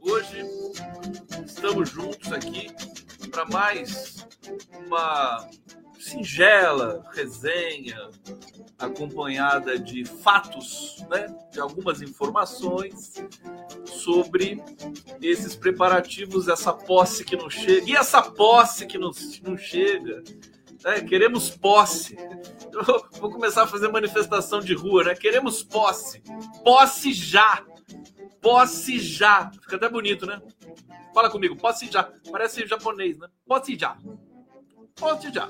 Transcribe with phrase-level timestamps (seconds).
[0.00, 0.44] Hoje
[1.46, 2.70] estamos juntos aqui
[3.30, 4.26] para mais
[4.86, 5.48] uma
[5.98, 8.10] singela resenha
[8.78, 13.14] acompanhada de fatos, né, de algumas informações
[13.84, 14.62] sobre
[15.20, 19.10] esses preparativos, essa posse que não chega e essa posse que não,
[19.42, 20.22] não chega.
[20.84, 22.16] É, queremos posse.
[22.72, 22.84] Eu
[23.20, 25.14] vou começar a fazer manifestação de rua, né?
[25.14, 26.22] Queremos posse.
[26.62, 27.64] Posse já.
[28.40, 29.50] Posse já.
[29.50, 30.40] Fica até bonito, né?
[31.14, 32.10] Fala comigo, posse já.
[32.30, 33.28] Parece japonês, né?
[33.46, 33.96] Posse já.
[34.94, 35.48] Posse já.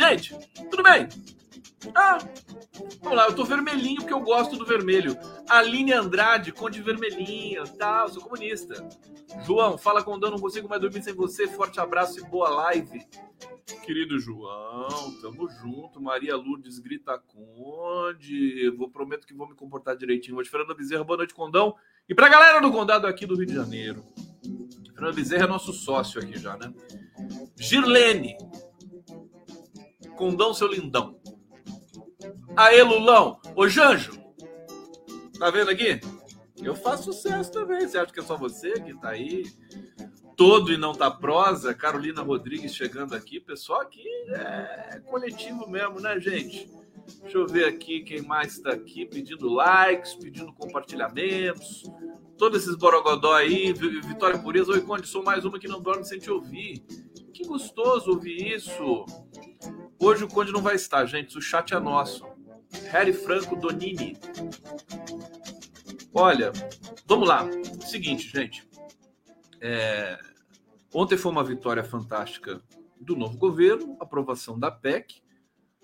[0.00, 0.34] Gente,
[0.70, 1.06] tudo bem?
[1.94, 2.16] Ah,
[3.02, 5.14] vamos lá, eu tô vermelhinho porque eu gosto do vermelho.
[5.46, 8.88] Aline Andrade, Conde Vermelhinho, tal, tá, sou comunista.
[9.44, 11.46] João, fala com o não consigo mais dormir sem você.
[11.46, 13.06] Forte abraço e boa live.
[13.84, 16.00] Querido João, tamo junto.
[16.00, 18.70] Maria Lourdes grita Conde.
[18.70, 20.38] Vou prometo que vou me comportar direitinho.
[20.38, 21.76] Hoje, Fernando Bezerra, boa noite, Condão.
[22.08, 24.02] E pra galera do condado aqui do Rio de Janeiro.
[24.94, 26.72] Fernando Bezerra é nosso sócio aqui já, né?
[27.58, 28.34] Girlene.
[30.20, 31.18] Condão, seu lindão.
[32.54, 33.40] Aê, Lulão.
[33.56, 34.20] Ô, Janjo.
[35.38, 35.98] Tá vendo aqui?
[36.62, 37.88] Eu faço sucesso também.
[37.88, 39.50] Você acha que é só você que tá aí?
[40.36, 41.72] Todo e não tá prosa.
[41.72, 43.40] Carolina Rodrigues chegando aqui.
[43.40, 46.70] Pessoal aqui é coletivo mesmo, né, gente?
[47.22, 51.84] Deixa eu ver aqui quem mais está aqui pedindo likes, pedindo compartilhamentos.
[52.36, 53.72] Todos esses borogodó aí.
[53.72, 54.70] Vitória Pureza.
[54.70, 56.84] Oi, Conde, sou mais uma que não dorme sem te ouvir.
[57.32, 59.06] Que gostoso ouvir isso.
[60.02, 61.36] Hoje o Conde não vai estar, gente.
[61.36, 62.26] O chat é nosso.
[62.90, 64.16] Harry Franco Donini.
[66.14, 66.50] Olha,
[67.06, 67.46] vamos lá.
[67.86, 68.66] Seguinte, gente.
[69.60, 70.18] É...
[70.94, 72.62] Ontem foi uma vitória fantástica
[72.98, 75.22] do novo governo, aprovação da PEC,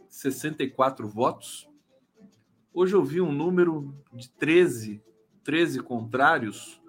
[0.09, 1.69] 64 votos.
[2.73, 5.03] Hoje eu vi um número de 13,
[5.45, 6.81] 13 contrários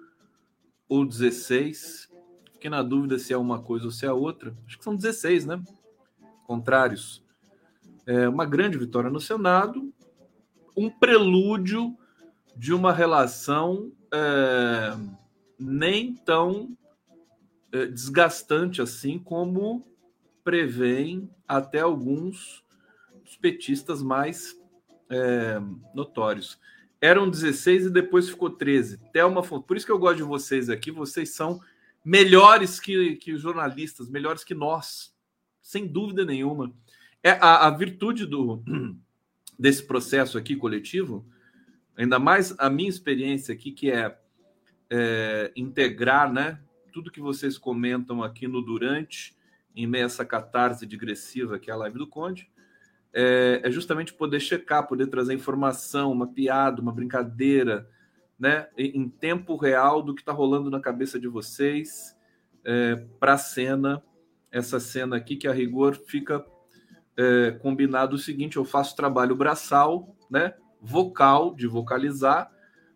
[0.88, 2.10] ou 16.
[2.54, 4.56] Fiquei na dúvida se é uma coisa ou se é outra.
[4.66, 5.62] Acho que são 16, né?
[6.48, 7.22] Contrários.
[8.06, 9.92] É uma grande vitória no Senado,
[10.74, 11.94] um prelúdio
[12.56, 14.96] de uma relação é,
[15.60, 16.74] nem tão
[17.70, 19.86] é, desgastante assim como
[20.42, 22.64] prevêem até alguns
[23.22, 24.58] dos petistas mais
[25.10, 25.60] é,
[25.94, 26.58] notórios.
[27.02, 28.96] Eram 16 e depois ficou 13.
[29.12, 31.60] Thelma, por isso que eu gosto de vocês aqui, vocês são
[32.02, 35.14] melhores que, que os jornalistas, melhores que nós,
[35.68, 36.72] sem dúvida nenhuma.
[37.22, 38.64] É a, a virtude do,
[39.58, 41.26] desse processo aqui coletivo,
[41.94, 44.18] ainda mais a minha experiência aqui, que é,
[44.88, 46.58] é integrar né,
[46.90, 49.36] tudo que vocês comentam aqui no durante,
[49.76, 52.50] em meio a essa catarse digressiva que é a live do Conde,
[53.12, 57.86] é, é justamente poder checar, poder trazer informação, uma piada, uma brincadeira,
[58.38, 62.16] né, em tempo real do que está rolando na cabeça de vocês
[62.64, 64.02] é, para a cena,
[64.50, 66.44] essa cena aqui que a rigor fica
[67.16, 72.50] é, combinado o seguinte: eu faço trabalho braçal, né, vocal, de vocalizar,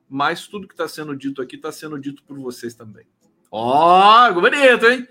[0.09, 3.07] mas tudo que está sendo dito aqui está sendo dito por vocês também.
[3.51, 5.07] Ó, oh, bonito, hein?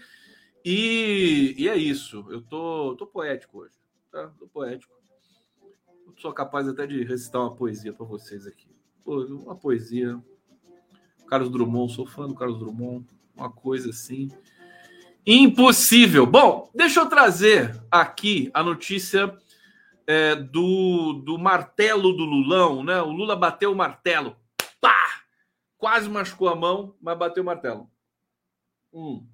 [0.64, 2.26] E, e, é isso.
[2.30, 3.76] Eu tô, tô poético hoje,
[4.12, 4.32] tá?
[4.40, 4.94] Tô poético.
[6.08, 8.70] Eu sou capaz até de recitar uma poesia para vocês aqui.
[9.04, 10.22] Pô, uma poesia.
[11.28, 13.08] Carlos Drummond, sou fã do Carlos Drummond.
[13.36, 14.30] Uma coisa assim.
[15.26, 16.26] Impossível.
[16.26, 19.38] Bom, deixa eu trazer aqui a notícia
[20.08, 23.02] é, do, do martelo do Lulão, né?
[23.02, 24.36] O Lula bateu o martelo.
[24.80, 25.24] Pá!
[25.78, 27.90] Quase machucou a mão, mas bateu o martelo.
[28.92, 29.28] Hum.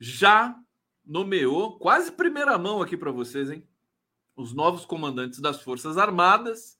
[0.00, 0.56] Já
[1.04, 3.66] nomeou, quase primeira mão aqui para vocês, hein?
[4.36, 6.78] Os novos comandantes das Forças Armadas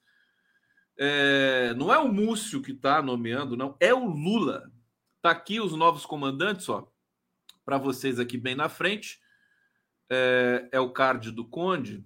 [0.97, 4.71] é, não é o Múcio que está nomeando, não, é o Lula.
[5.21, 6.91] Tá aqui os novos comandantes, ó,
[7.69, 9.21] para vocês aqui bem na frente.
[10.09, 12.03] É, é, o card do Conde,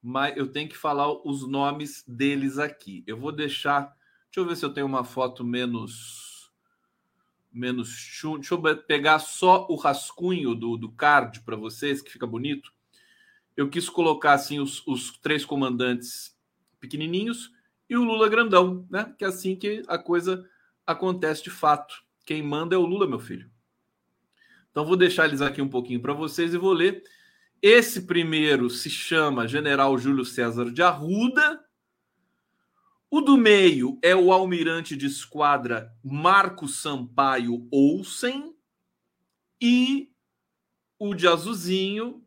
[0.00, 3.02] mas eu tenho que falar os nomes deles aqui.
[3.04, 3.92] Eu vou deixar.
[4.26, 6.52] Deixa eu ver se eu tenho uma foto menos.
[7.52, 8.36] Menos chum.
[8.38, 12.72] Deixa eu pegar só o rascunho do, do card para vocês, que fica bonito.
[13.56, 16.38] Eu quis colocar assim os, os três comandantes
[16.78, 17.50] pequenininhos
[17.90, 19.12] e o Lula grandão, né?
[19.18, 20.48] Que é assim que a coisa
[20.86, 22.00] acontece de fato.
[22.24, 23.50] Quem manda é o Lula, meu filho.
[24.78, 27.02] Então vou deixar eles aqui um pouquinho para vocês e vou ler.
[27.60, 31.66] Esse primeiro se chama General Júlio César de Arruda.
[33.10, 38.54] O do meio é o almirante de esquadra Marco Sampaio Olsen.
[39.60, 40.12] E
[40.96, 42.24] o de azulzinho,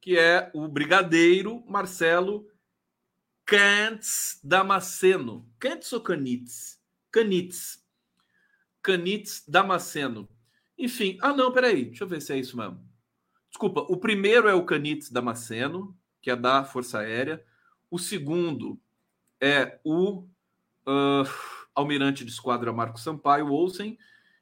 [0.00, 2.46] que é o brigadeiro Marcelo
[3.44, 5.44] Cantz Damasceno.
[5.58, 6.80] Cantz ou Canitz?
[7.10, 7.84] Canitz.
[8.80, 10.28] Canitz Damasceno.
[10.80, 12.80] Enfim, ah não, peraí, deixa eu ver se é isso mesmo.
[13.50, 17.44] Desculpa, o primeiro é o Canitz Damasceno, que é da Força Aérea.
[17.90, 18.80] O segundo
[19.38, 20.20] é o
[20.86, 21.28] uh,
[21.74, 23.98] almirante de esquadra Marco Sampaio Olsen.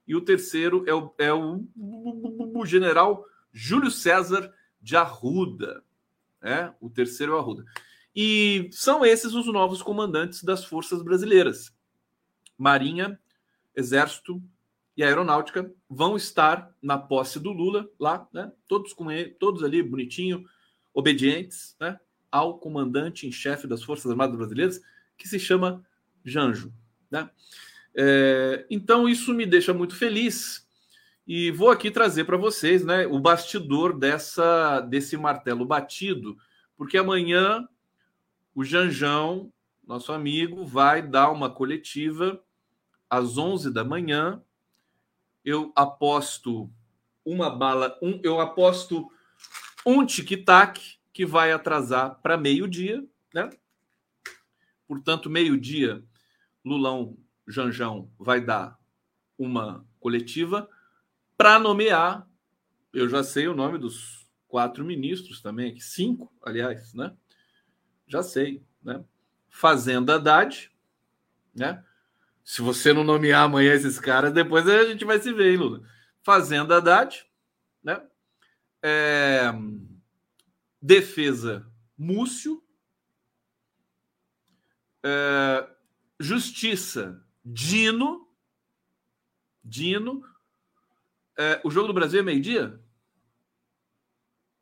[0.07, 5.83] E o terceiro é o, é o, o, general Júlio César de Arruda.
[6.41, 7.65] É, o terceiro é o Arruda.
[8.15, 11.75] E são esses os novos comandantes das forças brasileiras.
[12.57, 13.21] Marinha,
[13.75, 14.41] Exército
[14.99, 18.51] e Aeronáutica vão estar na posse do Lula lá, né?
[18.67, 20.45] Todos com ele, todos ali bonitinho,
[20.93, 22.01] obedientes, né?
[22.33, 24.81] Ao comandante em chefe das Forças Armadas Brasileiras,
[25.17, 25.85] que se chama
[26.25, 26.75] Janjo,
[27.09, 27.31] né?
[27.95, 30.67] É, então isso me deixa muito feliz
[31.25, 36.37] e vou aqui trazer para vocês, né, o bastidor dessa desse martelo batido,
[36.77, 37.69] porque amanhã
[38.53, 39.53] o Janjão,
[39.87, 42.43] nosso amigo, vai dar uma coletiva
[43.09, 44.43] às 11 da manhã.
[45.49, 46.71] Eu aposto
[47.25, 49.11] uma bala, um, eu aposto
[49.87, 53.03] um tic-tac que vai atrasar para meio-dia,
[53.33, 53.49] né?
[54.87, 56.05] Portanto, meio-dia,
[56.65, 57.17] Lulão
[57.47, 58.79] Janjão vai dar
[59.39, 60.69] uma coletiva
[61.37, 62.29] para nomear.
[62.93, 67.17] Eu já sei o nome dos quatro ministros também, cinco, aliás, né?
[68.07, 69.05] já sei, né?
[69.49, 70.71] Fazenda Haddad,
[71.55, 71.85] né?
[72.49, 75.87] Se você não nomear amanhã esses caras, depois a gente vai se ver, hein, Lula?
[76.23, 77.27] Fazenda Haddad,
[77.85, 78.03] né?
[78.83, 79.53] É...
[80.81, 82.65] Defesa Múcio.
[85.05, 85.69] É...
[86.19, 88.27] Justiça Dino.
[89.63, 90.25] Dino.
[91.37, 91.61] É...
[91.63, 92.83] O jogo do Brasil é meio-dia?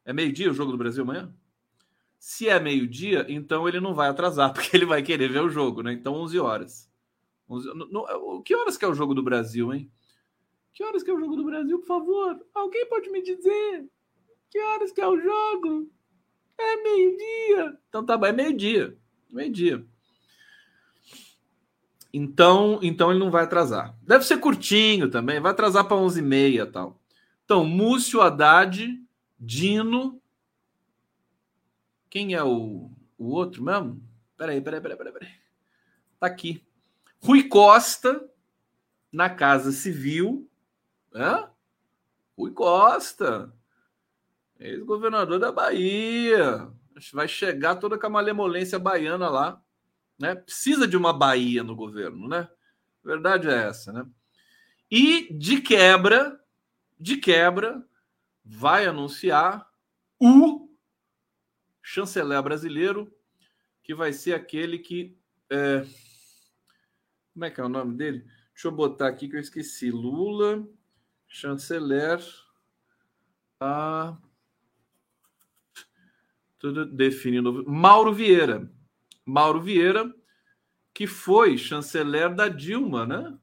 [0.05, 1.33] É meio-dia o jogo do Brasil amanhã?
[2.19, 5.85] Se é meio-dia, então ele não vai atrasar, porque ele vai querer ver o jogo,
[5.85, 5.93] né?
[5.93, 6.96] Então, 11 horas.
[7.49, 9.91] 11, no, no, que horas que é o jogo do Brasil, hein?
[10.73, 12.47] Que horas que é o jogo do Brasil, por favor?
[12.55, 13.88] Alguém pode me dizer?
[14.50, 15.91] Que horas que é o jogo?
[16.59, 17.79] É meio-dia.
[17.88, 18.97] Então tá bom, é meio-dia.
[19.31, 19.87] Meio-dia.
[22.12, 23.95] Então, então ele não vai atrasar.
[24.03, 27.00] Deve ser curtinho também, vai atrasar para 11h30 e tal.
[27.45, 28.99] Então, Múcio Haddad,
[29.38, 30.21] Dino,
[32.09, 34.03] quem é o, o outro mesmo?
[34.37, 35.29] Peraí, peraí, peraí, peraí.
[36.19, 36.65] Tá aqui.
[37.26, 38.25] Rui Costa,
[39.11, 40.49] na Casa Civil.
[41.12, 41.50] Hã?
[42.38, 43.52] Rui Costa,
[44.61, 46.71] ex-governador da Bahia.
[47.12, 49.61] Vai chegar toda com a malemolência baiana lá.
[50.16, 50.37] Né?
[50.37, 52.49] Precisa de uma Bahia no governo, né?
[53.02, 54.06] Verdade é essa, né?
[54.88, 56.40] E de quebra,
[56.97, 57.85] de quebra,
[58.45, 59.68] vai anunciar
[60.21, 60.71] o
[61.83, 63.12] chanceler brasileiro,
[63.83, 65.18] que vai ser aquele que.
[65.50, 65.85] É...
[67.37, 68.25] Como é que é o nome dele?
[68.55, 69.90] Deixa eu botar aqui que eu esqueci.
[69.90, 70.66] Lula,
[71.28, 72.19] chanceler.
[73.61, 74.16] A...
[76.59, 77.62] Tudo definindo.
[77.69, 78.73] Mauro Vieira.
[79.23, 80.11] Mauro Vieira,
[80.95, 83.38] que foi chanceler da Dilma, né?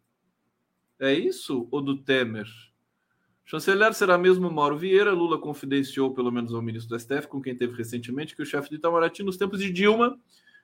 [1.00, 1.68] É isso?
[1.70, 2.48] Ou do Temer?
[3.46, 5.12] Chanceler será mesmo Mauro Vieira.
[5.12, 8.72] Lula confidenciou, pelo menos ao ministro do STF, com quem teve recentemente, que o chefe
[8.72, 10.20] de Itamaraty, nos tempos de Dilma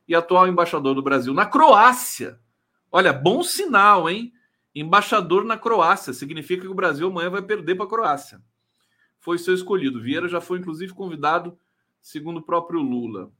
[0.07, 2.39] e atual embaixador do Brasil na Croácia.
[2.91, 4.33] Olha, bom sinal, hein?
[4.73, 6.13] Embaixador na Croácia.
[6.13, 8.41] Significa que o Brasil amanhã vai perder para a Croácia.
[9.19, 10.01] Foi seu escolhido.
[10.01, 11.57] Vieira já foi, inclusive, convidado,
[12.01, 13.31] segundo o próprio Lula.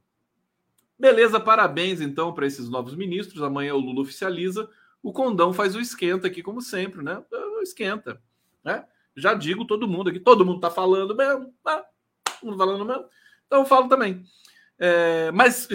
[0.98, 3.42] Beleza, parabéns então para esses novos ministros.
[3.42, 4.70] Amanhã o Lula oficializa.
[5.02, 7.24] O Condão faz o esquenta aqui, como sempre, né?
[7.62, 8.22] Esquenta,
[8.64, 8.86] né?
[9.16, 11.86] Já digo todo mundo aqui, todo mundo está falando mesmo, tá?
[12.26, 13.06] Todo mundo falando mesmo.
[13.48, 14.26] Então eu falo também.
[14.82, 15.68] É, mas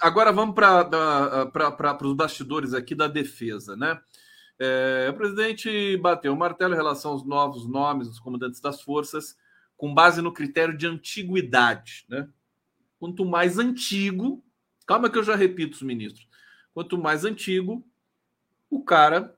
[0.00, 3.98] agora vamos para os bastidores aqui da defesa, né?
[4.58, 9.34] É, o presidente bateu o martelo em relação aos novos nomes dos comandantes das forças,
[9.78, 12.28] com base no critério de antiguidade, né?
[12.98, 14.44] Quanto mais antigo,
[14.86, 16.28] calma que eu já repito os ministros,
[16.74, 17.82] quanto mais antigo,
[18.68, 19.34] o cara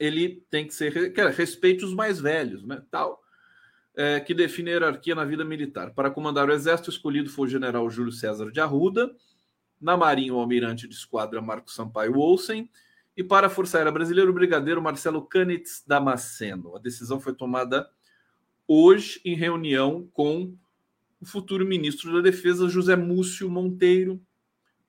[0.00, 2.82] ele tem que ser que respeite os mais velhos, né?
[2.90, 3.22] Tal,
[3.96, 5.92] é, que define a hierarquia na vida militar.
[5.94, 9.10] Para comandar o exército, escolhido foi o general Júlio César de Arruda,
[9.80, 12.70] na Marinha, o almirante de esquadra Marco Sampaio Olsen,
[13.16, 16.76] e para a Força Aérea Brasileira, o brigadeiro Marcelo Canitz Damasceno.
[16.76, 17.88] A decisão foi tomada
[18.68, 20.54] hoje em reunião com
[21.18, 24.20] o futuro ministro da Defesa, José Múcio Monteiro.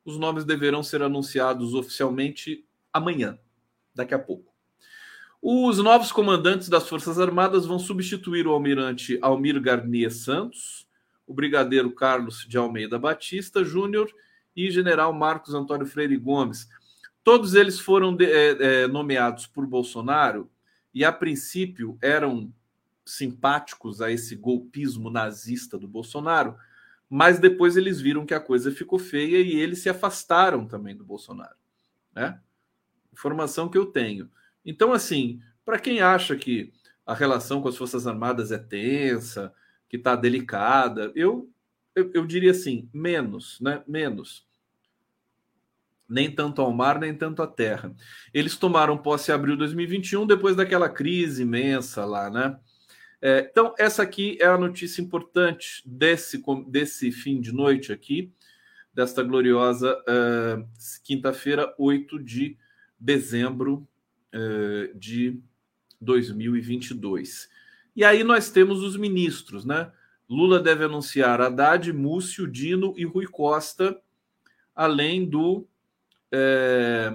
[0.04, 3.40] Os nomes deverão ser anunciados oficialmente amanhã,
[3.96, 4.57] daqui a pouco.
[5.42, 10.88] Os novos comandantes das Forças Armadas vão substituir o almirante Almir Garnier Santos,
[11.28, 14.10] o brigadeiro Carlos de Almeida Batista Júnior
[14.56, 16.68] e general Marcos Antônio Freire Gomes.
[17.24, 20.50] Todos eles foram de, é, é, nomeados por Bolsonaro
[20.94, 22.52] e, a princípio, eram
[23.06, 26.58] simpáticos a esse golpismo nazista do Bolsonaro,
[27.10, 31.06] mas depois eles viram que a coisa ficou feia e eles se afastaram também do
[31.06, 31.56] Bolsonaro.
[32.14, 32.40] Né?
[33.14, 34.30] Informação que eu tenho.
[34.68, 36.74] Então, assim, para quem acha que
[37.06, 39.54] a relação com as Forças Armadas é tensa,
[39.88, 41.50] que está delicada, eu,
[41.96, 43.82] eu, eu, diria assim, menos, né?
[43.88, 44.46] Menos.
[46.08, 47.96] Nem tanto ao mar, nem tanto à terra.
[48.34, 52.60] Eles tomaram posse em abril de 2021, depois daquela crise imensa lá, né?
[53.22, 58.34] É, então, essa aqui é a notícia importante desse, desse fim de noite aqui,
[58.94, 60.68] desta gloriosa uh,
[61.04, 62.58] quinta-feira, 8 de
[63.00, 63.88] dezembro
[64.34, 65.40] uh, de
[66.00, 67.50] 2022.
[67.96, 69.92] E aí nós temos os ministros, né?
[70.30, 74.00] Lula deve anunciar Haddad, Múcio, Dino e Rui Costa,
[74.76, 75.66] além do,
[76.32, 77.12] é,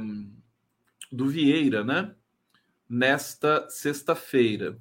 [1.11, 2.15] do Vieira, né?
[2.89, 4.79] Nesta sexta-feira.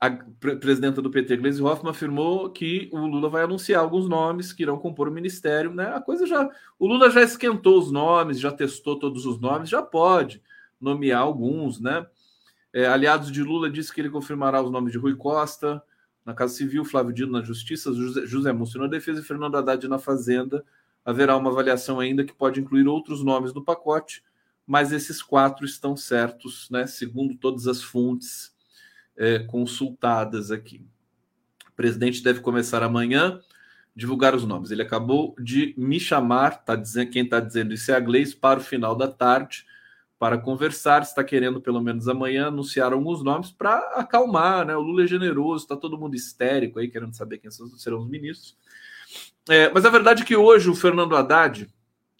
[0.00, 4.62] A presidenta do PT, Gleisi Hoffmann, afirmou que o Lula vai anunciar alguns nomes que
[4.62, 5.94] irão compor o ministério, né?
[5.94, 6.48] A coisa já.
[6.78, 10.42] O Lula já esquentou os nomes, já testou todos os nomes, já pode
[10.80, 12.06] nomear alguns, né?
[12.72, 15.82] É, aliados de Lula disse que ele confirmará os nomes de Rui Costa
[16.24, 19.86] na Casa Civil, Flávio Dino na Justiça, José, José Múcio na Defesa e Fernando Haddad
[19.86, 20.64] na Fazenda.
[21.04, 24.24] Haverá uma avaliação ainda que pode incluir outros nomes no pacote,
[24.66, 26.86] mas esses quatro estão certos, né?
[26.86, 28.58] Segundo todas as fontes
[29.16, 30.84] é, consultadas aqui.
[31.68, 33.40] O presidente deve começar amanhã
[33.94, 34.70] divulgar os nomes.
[34.70, 38.60] Ele acabou de me chamar, tá dizendo, quem está dizendo isso é a Gleice, para
[38.60, 39.66] o final da tarde,
[40.18, 41.02] para conversar.
[41.02, 44.76] Está querendo, pelo menos amanhã, anunciar alguns nomes para acalmar, né?
[44.76, 48.56] O Lula é generoso, está todo mundo histérico aí, querendo saber quem serão os ministros.
[49.48, 51.68] É, mas a verdade é que hoje o Fernando Haddad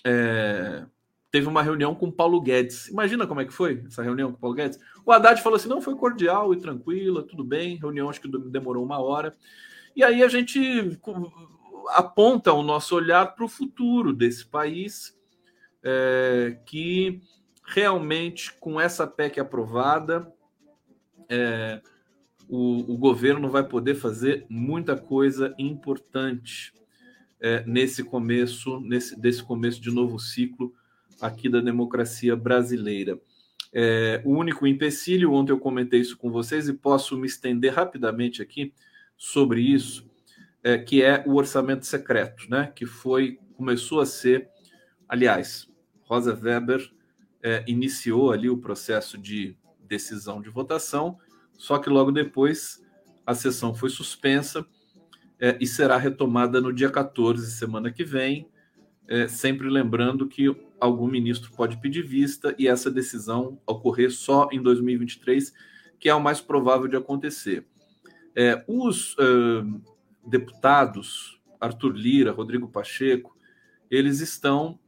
[0.05, 0.85] é,
[1.31, 2.89] teve uma reunião com Paulo Guedes.
[2.89, 4.79] Imagina como é que foi essa reunião com Paulo Guedes.
[5.05, 7.77] O Haddad falou assim: não, foi cordial e tranquila, tudo bem.
[7.77, 9.37] Reunião acho que demorou uma hora.
[9.95, 10.99] E aí a gente
[11.89, 15.17] aponta o nosso olhar para o futuro desse país,
[15.83, 17.21] é, que
[17.67, 20.33] realmente, com essa PEC aprovada,
[21.29, 21.81] é,
[22.49, 26.73] o, o, governo vai poder fazer muita coisa importante
[27.41, 30.75] é, nesse começo, nesse, desse começo de novo ciclo
[31.21, 33.21] aqui da democracia brasileira.
[33.73, 38.43] É, o único empecilho, ontem eu comentei isso com vocês e posso me estender rapidamente
[38.43, 38.73] aqui
[39.17, 40.11] sobre isso,
[40.63, 42.73] é, que é o orçamento secreto, né?
[42.75, 44.49] Que foi, começou a ser,
[45.09, 45.71] aliás,
[46.03, 46.91] Rosa Weber
[47.43, 51.19] é, iniciou ali o processo de decisão de votação,
[51.53, 52.85] só que logo depois
[53.25, 54.67] a sessão foi suspensa
[55.39, 58.49] é, e será retomada no dia 14, semana que vem,
[59.09, 60.49] é, sempre lembrando que
[60.81, 65.53] algum ministro pode pedir vista e essa decisão ocorrer só em 2023,
[65.99, 67.67] que é o mais provável de acontecer.
[68.35, 69.83] É, os uh,
[70.27, 73.37] deputados, Arthur Lira, Rodrigo Pacheco,
[73.91, 74.79] eles estão,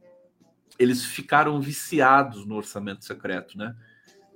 [0.79, 3.75] eles ficaram viciados no orçamento secreto, né?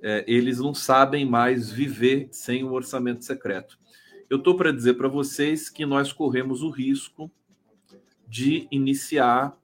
[0.00, 3.76] É, eles não sabem mais viver sem o orçamento secreto.
[4.30, 7.28] Eu estou para dizer para vocês que nós corremos o risco
[8.28, 9.57] de iniciar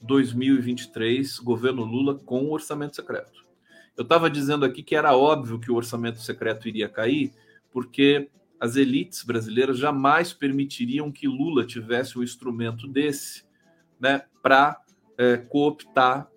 [0.00, 3.44] 2023, governo Lula com orçamento secreto.
[3.96, 7.32] Eu estava dizendo aqui que era óbvio que o orçamento secreto iria cair,
[7.70, 13.44] porque as elites brasileiras jamais permitiriam que Lula tivesse um instrumento desse
[13.98, 14.80] né, para
[15.18, 16.30] é, cooptar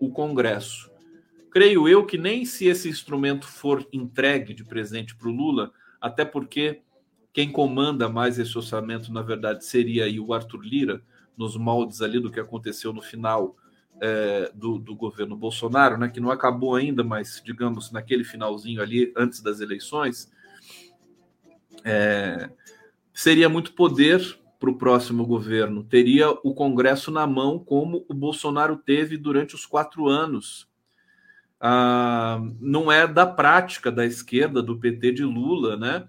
[0.00, 0.90] o Congresso.
[1.50, 6.24] Creio eu que nem se esse instrumento for entregue de presente para o Lula, até
[6.24, 6.82] porque
[7.32, 11.02] quem comanda mais esse orçamento, na verdade, seria o Arthur Lira,
[11.36, 13.56] nos moldes ali do que aconteceu no final
[14.00, 19.12] é, do, do, governo Bolsonaro, né, que não acabou ainda, mas digamos naquele finalzinho ali
[19.16, 20.30] antes das eleições,
[21.84, 22.50] é,
[23.12, 25.84] seria muito poder para o próximo governo.
[25.84, 30.66] Teria o Congresso na mão, como o Bolsonaro teve durante os quatro anos.
[31.60, 36.08] Ah, não é da prática da esquerda, do PT de Lula, né?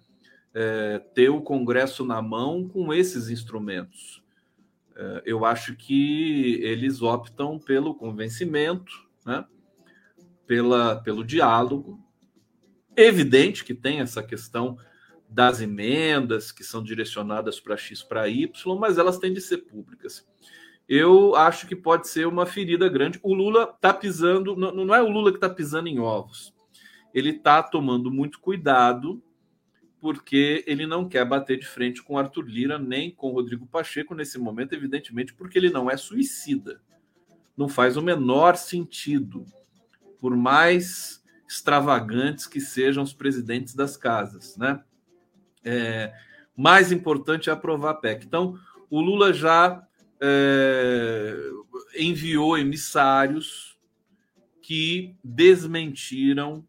[0.53, 4.24] É, ter o Congresso na mão com esses instrumentos.
[4.96, 8.94] É, eu acho que eles optam pelo convencimento,
[9.25, 9.46] né?
[10.48, 12.00] Pela, pelo diálogo.
[12.96, 14.78] Evidente que tem essa questão
[15.28, 20.25] das emendas que são direcionadas para X para Y, mas elas têm de ser públicas.
[20.88, 23.20] Eu acho que pode ser uma ferida grande.
[23.24, 26.54] O Lula está pisando, não é o Lula que está pisando em ovos.
[27.14, 29.22] Ele está tomando muito cuidado,
[30.05, 34.38] porque ele não quer bater de frente com Arthur Lira nem com Rodrigo Pacheco nesse
[34.38, 36.79] momento, evidentemente, porque ele não é suicida.
[37.57, 39.47] Não faz o menor sentido.
[40.19, 44.79] Por mais extravagantes que sejam os presidentes das casas, né?
[45.63, 46.13] É,
[46.55, 48.27] mais importante é aprovar a PEC.
[48.27, 48.59] Então,
[48.91, 49.88] o Lula já
[50.21, 51.35] é,
[51.97, 53.75] enviou emissários
[54.62, 56.63] que desmentiram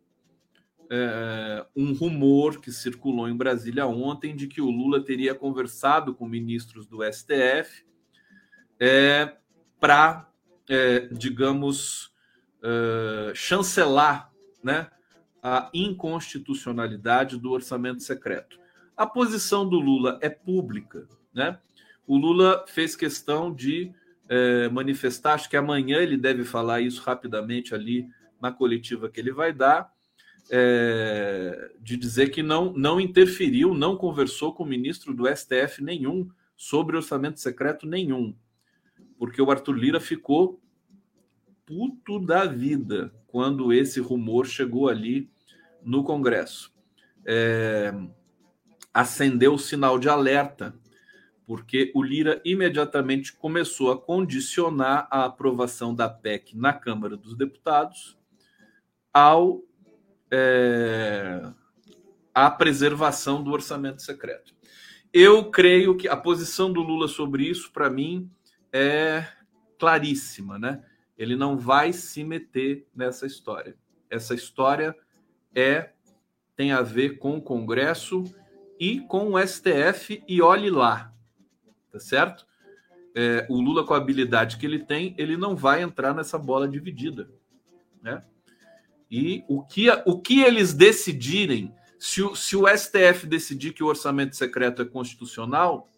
[0.90, 6.26] é, um rumor que circulou em Brasília ontem de que o Lula teria conversado com
[6.26, 7.84] ministros do STF
[8.78, 9.36] é,
[9.80, 10.28] para,
[10.68, 12.12] é, digamos,
[12.62, 14.88] é, chancelar né,
[15.42, 18.58] a inconstitucionalidade do orçamento secreto.
[18.96, 21.58] A posição do Lula é pública, né?
[22.06, 23.92] O Lula fez questão de
[24.28, 28.08] é, manifestar, acho que amanhã ele deve falar isso rapidamente ali
[28.40, 29.92] na coletiva que ele vai dar,
[30.50, 36.28] é, de dizer que não, não interferiu, não conversou com o ministro do STF nenhum
[36.56, 38.34] sobre orçamento secreto nenhum,
[39.18, 40.60] porque o Arthur Lira ficou
[41.64, 45.28] puto da vida quando esse rumor chegou ali
[45.82, 46.72] no Congresso.
[47.24, 47.92] É,
[48.94, 50.74] acendeu o sinal de alerta,
[51.44, 58.16] porque o Lira imediatamente começou a condicionar a aprovação da PEC na Câmara dos Deputados
[59.12, 59.62] ao
[60.30, 61.42] é,
[62.34, 64.54] à preservação do orçamento secreto.
[65.12, 68.30] Eu creio que a posição do Lula sobre isso, para mim,
[68.72, 69.26] é
[69.78, 70.84] claríssima, né?
[71.16, 73.76] Ele não vai se meter nessa história.
[74.10, 74.94] Essa história
[75.54, 75.90] é
[76.54, 78.24] tem a ver com o Congresso
[78.80, 81.12] e com o STF e olhe lá,
[81.92, 82.46] tá certo?
[83.14, 86.68] É, o Lula com a habilidade que ele tem, ele não vai entrar nessa bola
[86.68, 87.30] dividida,
[88.02, 88.22] né?
[89.10, 93.86] E o que, o que eles decidirem, se o, se o STF decidir que o
[93.86, 95.88] orçamento secreto é constitucional,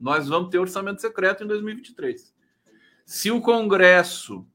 [0.00, 2.34] nós vamos ter orçamento secreto em 2023.
[3.04, 4.46] Se o Congresso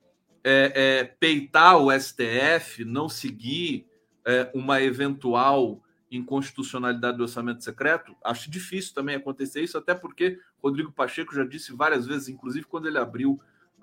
[0.43, 3.87] é, é, peitar o STF, não seguir
[4.23, 10.91] é, uma eventual inconstitucionalidade do orçamento secreto, acho difícil também acontecer isso, até porque Rodrigo
[10.91, 13.39] Pacheco já disse várias vezes, inclusive quando ele abriu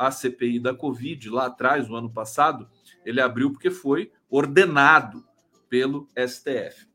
[0.06, 2.68] a CPI da Covid lá atrás, no ano passado,
[3.04, 5.24] ele abriu porque foi ordenado
[5.68, 6.86] pelo STF.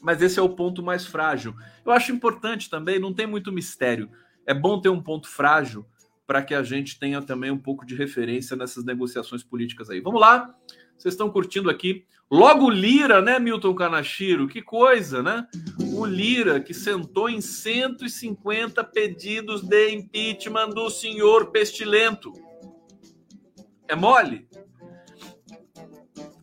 [0.00, 1.54] Mas esse é o ponto mais frágil.
[1.84, 4.10] Eu acho importante também, não tem muito mistério.
[4.44, 5.86] É bom ter um ponto frágil
[6.26, 10.00] para que a gente tenha também um pouco de referência nessas negociações políticas aí.
[10.00, 10.54] Vamos lá.
[11.02, 12.04] Vocês estão curtindo aqui.
[12.30, 14.46] Logo Lira, né, Milton Kanashiro?
[14.46, 15.44] Que coisa, né?
[15.96, 22.32] O Lira que sentou em 150 pedidos de impeachment do senhor Pestilento.
[23.88, 24.46] É mole?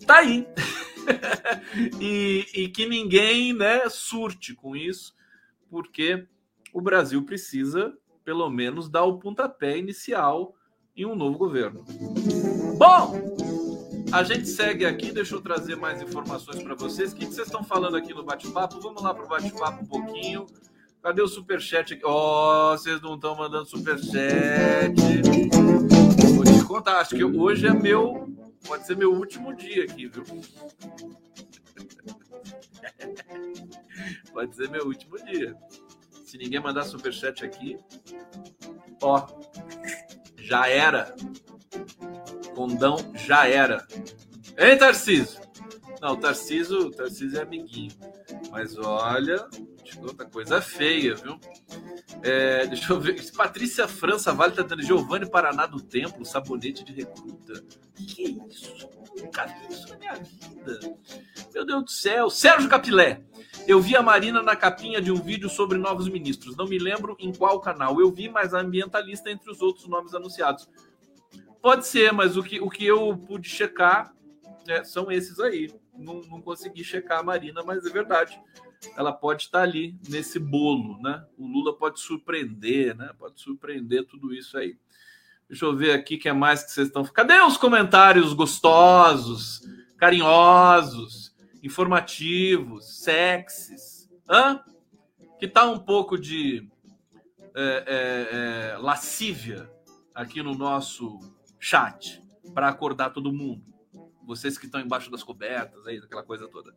[0.05, 0.45] Tá aí.
[2.01, 5.15] e, e que ninguém, né, surte com isso,
[5.69, 6.27] porque
[6.73, 7.93] o Brasil precisa,
[8.25, 10.53] pelo menos, dar o pontapé inicial
[10.97, 11.85] em um novo governo.
[12.77, 13.68] Bom,
[14.11, 17.11] a gente segue aqui, deixa eu trazer mais informações para vocês.
[17.11, 18.79] O que, vocês estão falando aqui no bate-papo?
[18.79, 20.47] Vamos lá para o bate-papo um pouquinho.
[21.01, 22.03] Cadê o superchat aqui?
[22.05, 24.93] Ó, oh, vocês não estão mandando superchat.
[26.35, 28.27] Vou te contar, acho que hoje é meu.
[28.67, 30.23] Pode ser meu último dia aqui, viu?
[34.33, 35.55] Pode ser meu último dia.
[36.25, 37.77] Se ninguém mandar superchat aqui,
[39.01, 39.25] ó,
[40.37, 41.15] já era.
[42.59, 43.87] Condão já era.
[44.57, 45.39] Hein, Tarcísio?
[46.01, 47.93] Não, o Tarcísio, o Tarcísio é amiguinho.
[48.51, 49.47] Mas olha,
[50.01, 51.39] outra coisa feia, viu?
[52.21, 53.31] É, deixa eu ver.
[53.31, 57.63] Patrícia França Vale tá dando Giovanni Paraná do Templo, sabonete de recruta.
[57.95, 58.89] Que isso?
[59.17, 60.97] Nunca vi isso na minha vida.
[61.53, 62.29] Meu Deus do céu.
[62.29, 63.21] Sérgio Capilé.
[63.65, 66.57] Eu vi a Marina na capinha de um vídeo sobre novos ministros.
[66.57, 70.13] Não me lembro em qual canal eu vi, mas a ambientalista entre os outros nomes
[70.13, 70.67] anunciados.
[71.61, 74.13] Pode ser, mas o que, o que eu pude checar
[74.65, 75.71] né, são esses aí.
[75.97, 78.39] Não, não consegui checar a Marina, mas é verdade.
[78.95, 81.25] Ela pode estar ali nesse bolo, né?
[81.37, 83.11] O Lula pode surpreender, né?
[83.17, 84.77] Pode surpreender tudo isso aí.
[85.49, 87.03] Deixa eu ver aqui que é mais que vocês estão.
[87.03, 89.61] Cadê os comentários gostosos,
[89.97, 94.09] carinhosos, informativos, sexys?
[94.29, 94.63] Hã?
[95.39, 96.69] Que tá um pouco de
[97.55, 99.69] é, é, é, lascívia
[100.13, 101.19] aqui no nosso
[101.59, 102.21] chat
[102.53, 103.63] para acordar todo mundo.
[104.25, 106.73] Vocês que estão embaixo das cobertas, aí, aquela coisa toda.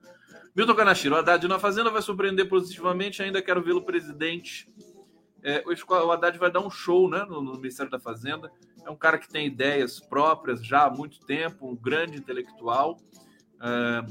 [0.57, 4.73] Milton Kanashiro, o Haddad na Fazenda vai surpreender positivamente, ainda quero vê-lo presidente.
[5.43, 8.51] É, o Haddad vai dar um show né, no, no, Ministério da Fazenda.
[8.85, 12.99] É um cara que tem ideias próprias já há muito tempo, um grande intelectual,
[13.61, 14.07] é,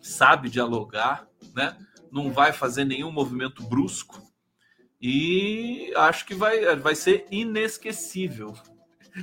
[0.00, 1.76] sabe dialogar, né?
[2.10, 4.22] não vai fazer nenhum movimento brusco
[5.00, 8.54] e acho que vai, vai ser inesquecível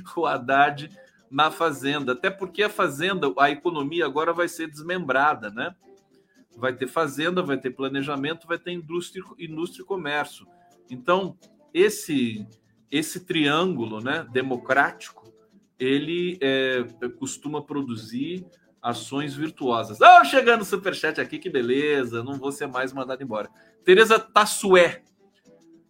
[0.16, 0.90] o Haddad
[1.30, 5.74] na Fazenda, até porque a Fazenda, a economia agora vai ser desmembrada, né?
[6.56, 10.46] Vai ter Fazenda, vai ter planejamento, vai ter indústria, indústria e comércio.
[10.90, 11.36] Então,
[11.74, 12.46] esse,
[12.90, 15.30] esse triângulo né, democrático,
[15.78, 16.84] ele é,
[17.18, 18.46] costuma produzir
[18.80, 20.00] ações virtuosas.
[20.00, 23.50] Ah, chegando o superchat aqui, que beleza, não vou ser mais mandado embora.
[23.84, 25.02] Tereza Tassué,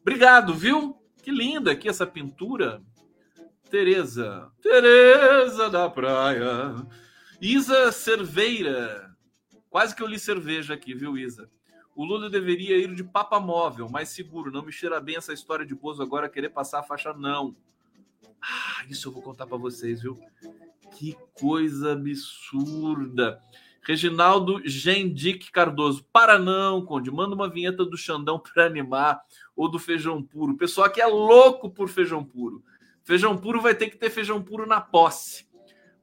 [0.00, 0.96] obrigado, viu?
[1.22, 2.82] Que linda aqui essa pintura.
[3.70, 6.74] Tereza, Tereza da praia.
[7.40, 9.14] Isa Cerveira,
[9.68, 11.50] quase que eu li cerveja aqui, viu, Isa?
[11.94, 14.52] O Lula deveria ir de papa móvel, mais seguro.
[14.52, 17.56] Não me cheira bem essa história de Bozo agora querer passar a faixa, não.
[18.40, 20.18] Ah, isso eu vou contar para vocês, viu?
[20.96, 23.40] Que coisa absurda.
[23.82, 26.04] Reginaldo Gendic Cardoso.
[26.12, 27.10] Para não, Conde.
[27.10, 29.20] Manda uma vinheta do Xandão para animar
[29.54, 30.52] ou do feijão puro.
[30.52, 32.62] O pessoal aqui é louco por feijão puro.
[33.06, 35.46] Feijão puro vai ter que ter feijão puro na posse.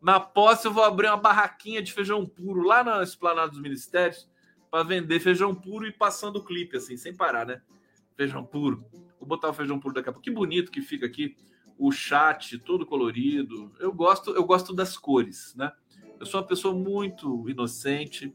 [0.01, 4.29] Na posse eu vou abrir uma barraquinha de feijão puro lá na Esplanada dos Ministérios
[4.71, 7.61] para vender feijão puro e passando o clipe assim, sem parar, né?
[8.15, 8.85] Feijão puro.
[9.19, 10.23] Vou botar o feijão puro daqui a pouco.
[10.23, 11.35] Que bonito que fica aqui
[11.77, 13.75] o chat todo colorido.
[13.81, 15.73] Eu gosto, eu gosto das cores, né?
[16.17, 18.33] Eu sou uma pessoa muito inocente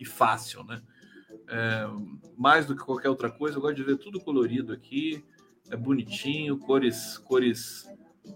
[0.00, 0.82] e fácil, né?
[1.46, 1.86] É,
[2.36, 5.24] mais do que qualquer outra coisa, eu gosto de ver tudo colorido aqui,
[5.70, 7.88] é bonitinho, cores, cores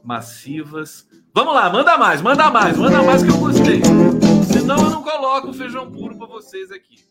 [0.03, 1.09] massivas.
[1.33, 3.81] Vamos lá, manda mais, manda mais, manda mais que eu gostei.
[4.53, 7.07] Senão eu não coloco feijão puro para vocês aqui.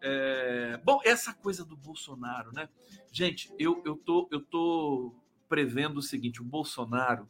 [0.00, 2.68] É, bom, essa coisa do Bolsonaro, né?
[3.12, 5.14] Gente, eu, eu, tô, eu tô
[5.48, 7.28] prevendo o seguinte: o Bolsonaro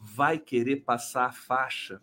[0.00, 2.02] vai querer passar a faixa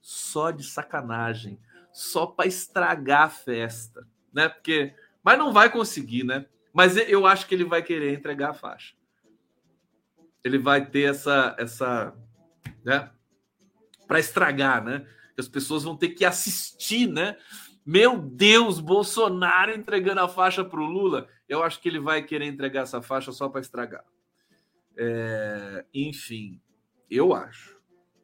[0.00, 1.60] só de sacanagem,
[1.92, 4.48] só para estragar a festa, né?
[4.48, 6.46] Porque, mas não vai conseguir, né?
[6.72, 8.94] Mas eu acho que ele vai querer entregar a faixa.
[10.44, 12.14] Ele vai ter essa, essa,
[12.84, 13.10] né?
[14.06, 15.06] Para estragar, né?
[15.36, 17.36] As pessoas vão ter que assistir, né?
[17.84, 21.26] Meu Deus, Bolsonaro entregando a faixa para o Lula.
[21.48, 24.04] Eu acho que ele vai querer entregar essa faixa só para estragar.
[24.96, 26.60] É, enfim,
[27.10, 27.78] eu acho.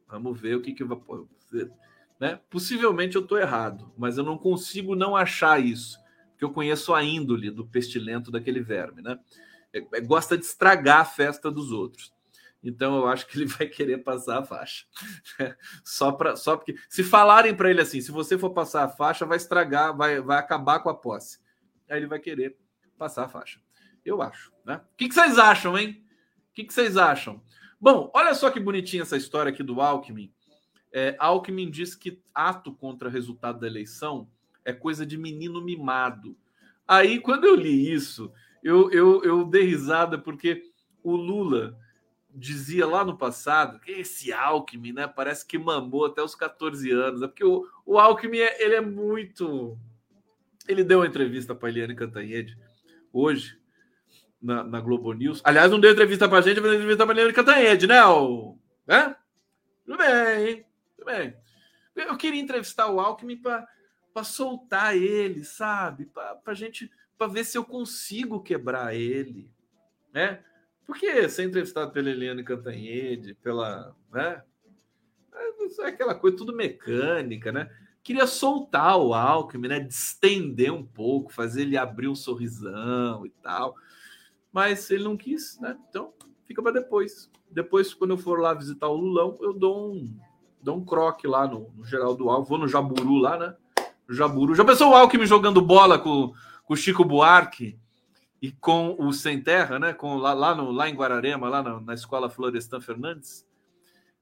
[0.06, 0.98] Vamos ver o que, que vai.
[2.20, 2.40] Né?
[2.50, 5.98] Possivelmente eu estou errado, mas eu não consigo não achar isso,
[6.44, 9.18] porque eu conheço a índole do pestilento daquele verme, né?
[9.72, 12.12] É, é, gosta de estragar a festa dos outros.
[12.62, 14.84] Então eu acho que ele vai querer passar a faixa.
[15.84, 19.26] só para só porque se falarem para ele assim, se você for passar a faixa,
[19.26, 21.38] vai estragar, vai, vai acabar com a posse.
[21.88, 22.56] Aí ele vai querer
[22.98, 23.60] passar a faixa.
[24.04, 24.76] Eu acho, né?
[24.76, 26.04] O que, que vocês acham, hein?
[26.50, 27.42] O que, que vocês acham?
[27.80, 30.32] Bom, olha só que bonitinha essa história aqui do Alckmin.
[30.92, 34.30] É, Alckmin diz que ato contra resultado da eleição
[34.64, 36.36] é coisa de menino mimado.
[36.86, 40.62] Aí, quando eu li isso, eu, eu, eu dei risada porque
[41.02, 41.78] o Lula
[42.34, 47.22] dizia lá no passado que esse Alckmin, né, parece que mamou até os 14 anos.
[47.22, 49.78] É porque o, o Alckmin, ele é muito...
[50.66, 52.58] Ele deu uma entrevista para Eliane Cantanhede
[53.12, 53.58] hoje,
[54.42, 55.40] na, na, Globo News.
[55.44, 58.04] Aliás, não deu entrevista pra gente, mas entrevista pra Leandro Cantanhede, né?
[58.04, 59.14] O, né?
[59.84, 60.66] Tudo bem?
[60.96, 61.36] Tudo bem.
[61.94, 63.66] Eu queria entrevistar o Alckmin para
[64.22, 66.06] soltar ele, sabe?
[66.44, 69.50] Para gente para ver se eu consigo quebrar ele,
[70.12, 70.44] né?
[70.86, 74.42] Porque ser entrevistado pela Eliane Cantanhede, pela, né?
[75.80, 77.70] É aquela coisa tudo mecânica, né?
[78.02, 79.80] Queria soltar o Alckmin, né?
[79.80, 83.74] Distender um pouco, fazer ele abrir um sorrisão e tal
[84.54, 85.76] mas ele não quis, né?
[85.90, 87.28] Então fica para depois.
[87.50, 90.16] Depois, quando eu for lá visitar o Lulão, eu dou um,
[90.62, 93.56] dou um croque lá no, no Geraldo Alves, vou no Jaburu lá, né?
[94.08, 94.54] Jaburu.
[94.54, 96.32] Já pensou o Alckmin jogando bola com,
[96.64, 97.78] com o Chico Buarque
[98.40, 99.92] e com o Sem Terra, né?
[99.92, 103.46] Com, lá, lá, no, lá em Guararema, lá na, na escola Florestan Fernandes?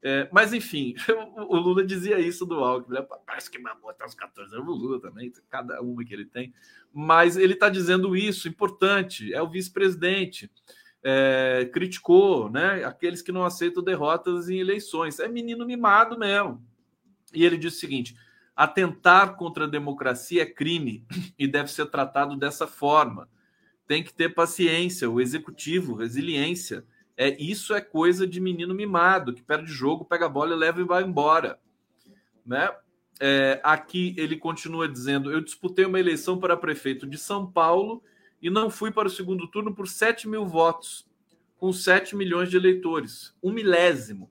[0.05, 0.95] É, mas enfim,
[1.47, 2.97] o Lula dizia isso do Alckmin.
[2.97, 3.07] Né?
[3.25, 4.67] Parece que mamou até os 14 anos.
[4.67, 6.53] O Lula também, cada uma que ele tem.
[6.91, 9.33] Mas ele está dizendo isso, importante.
[9.33, 10.51] É o vice-presidente.
[11.05, 15.19] É, criticou né, aqueles que não aceitam derrotas em eleições.
[15.19, 16.61] É menino mimado mesmo.
[17.33, 18.15] E ele disse o seguinte:
[18.55, 21.05] atentar contra a democracia é crime
[21.37, 23.29] e deve ser tratado dessa forma.
[23.87, 26.85] Tem que ter paciência, o executivo, resiliência
[27.15, 30.83] é isso é coisa de menino mimado que perde jogo, pega a bola leva e
[30.83, 31.59] vai embora,
[32.43, 32.69] né?
[33.19, 38.03] é, aqui ele continua dizendo: Eu disputei uma eleição para prefeito de São Paulo
[38.41, 41.07] e não fui para o segundo turno por 7 mil votos,
[41.57, 44.29] com 7 milhões de eleitores, um milésimo.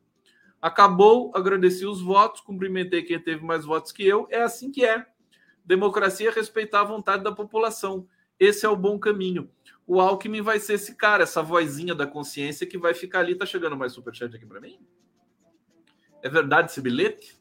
[0.63, 4.29] Acabou, agradeci os votos, cumprimentei quem teve mais votos que eu.
[4.31, 5.05] É assim que é.
[5.65, 8.07] Democracia é respeitar a vontade da população.
[8.39, 9.51] Esse é o bom caminho.
[9.85, 13.35] O Alckmin vai ser esse cara, essa vozinha da consciência que vai ficar ali.
[13.35, 14.79] Tá chegando mais superchat aqui para mim?
[16.23, 17.37] É verdade esse bilhete?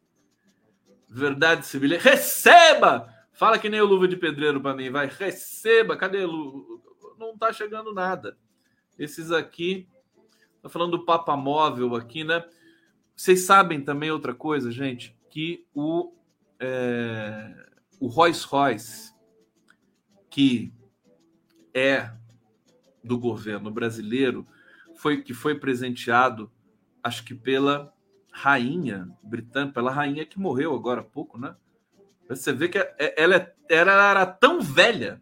[1.08, 2.04] Verdade esse bilhete?
[2.04, 3.08] Receba!
[3.34, 5.06] Fala que nem o Luva de Pedreiro para mim, vai.
[5.06, 5.96] Receba!
[5.96, 6.82] Cadê o
[7.20, 8.36] Não tá chegando nada.
[8.98, 9.88] Esses aqui.
[10.64, 12.44] Tá falando do Papa Móvel aqui, né?
[13.22, 16.12] Vocês sabem também outra coisa, gente, que o,
[16.60, 17.54] é,
[18.00, 19.14] o Rolls Royce,
[20.28, 20.74] que
[21.72, 22.12] é
[23.04, 24.48] do governo brasileiro,
[24.96, 26.52] foi que foi presenteado,
[27.04, 27.94] acho que pela
[28.32, 31.56] rainha britânica, pela rainha que morreu agora há pouco, né?
[32.28, 35.22] Você vê que é, é, é, ela era tão velha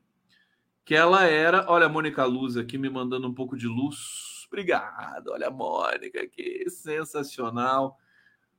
[0.85, 1.65] que ela era.
[1.67, 4.38] Olha a Mônica Luz aqui me mandando um pouco de luz.
[4.49, 5.31] Obrigado.
[5.31, 7.97] Olha a Mônica, que sensacional.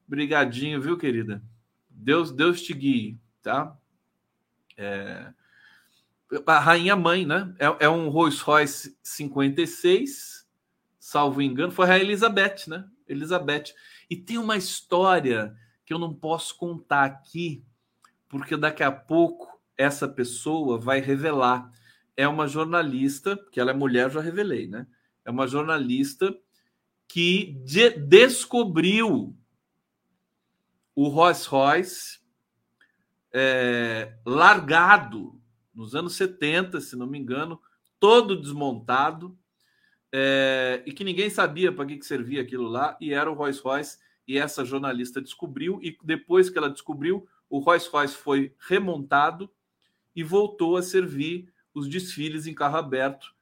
[0.07, 1.43] Obrigadinho, viu, querida?
[1.89, 3.77] Deus, Deus te guie, tá?
[4.77, 5.33] É,
[6.47, 7.53] a rainha mãe, né?
[7.59, 10.49] É, é, um Rolls Royce 56,
[10.99, 12.89] salvo engano, foi a Elizabeth, né?
[13.09, 13.75] Elizabeth.
[14.09, 17.65] E tem uma história que eu não posso contar aqui,
[18.29, 21.71] porque daqui a pouco essa pessoa vai revelar.
[22.17, 24.87] É uma jornalista, que ela é mulher, já revelei, né?
[25.31, 26.37] É uma jornalista
[27.07, 29.33] que de descobriu
[30.93, 32.19] o Rolls Royce
[33.33, 35.41] é, largado
[35.73, 37.61] nos anos 70, se não me engano,
[38.01, 39.39] todo desmontado,
[40.13, 43.63] é, e que ninguém sabia para que, que servia aquilo lá, e era o Rolls
[43.63, 49.49] Royce, e essa jornalista descobriu, e depois que ela descobriu, o Rolls Royce foi remontado
[50.13, 53.33] e voltou a servir os desfiles em carro aberto.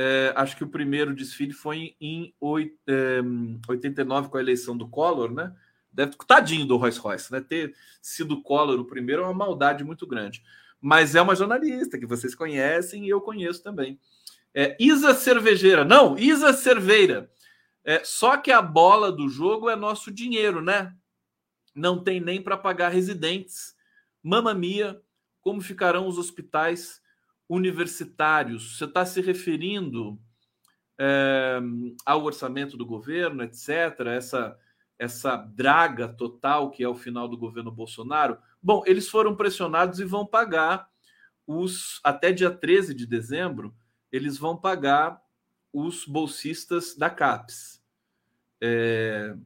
[0.00, 3.20] É, acho que o primeiro desfile foi em, em é,
[3.68, 5.52] 89 com a eleição do Collor, né?
[5.92, 7.40] Deve tadinho do Rolls Royce, né?
[7.40, 10.42] Ter sido Collor o primeiro é uma maldade muito grande.
[10.80, 13.98] Mas é uma jornalista que vocês conhecem e eu conheço também.
[14.54, 17.28] É, Isa Cervejeira, não, Isa Cerveira.
[17.84, 20.94] É, só que a bola do jogo é nosso dinheiro, né?
[21.78, 23.74] não tem nem para pagar residentes.
[24.22, 25.00] Mamma mia,
[25.40, 27.00] como ficarão os hospitais
[27.48, 28.76] universitários?
[28.76, 30.18] Você está se referindo
[30.98, 31.58] é,
[32.04, 34.58] ao orçamento do governo, etc., essa,
[34.98, 38.38] essa draga total que é o final do governo Bolsonaro?
[38.62, 40.88] Bom, eles foram pressionados e vão pagar
[41.46, 43.74] os até dia 13 de dezembro,
[44.12, 45.20] eles vão pagar
[45.72, 47.82] os bolsistas da CAPES.
[48.60, 49.36] Está é,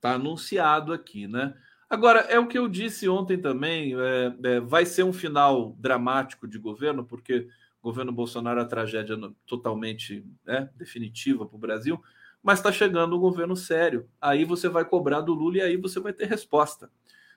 [0.00, 1.54] tá anunciado aqui, né?
[1.92, 6.48] Agora, é o que eu disse ontem também: é, é, vai ser um final dramático
[6.48, 7.46] de governo, porque
[7.82, 9.14] o governo Bolsonaro é a tragédia
[9.46, 12.02] totalmente né, definitiva para o Brasil,
[12.42, 14.08] mas está chegando um governo sério.
[14.18, 16.90] Aí você vai cobrar do Lula e aí você vai ter resposta.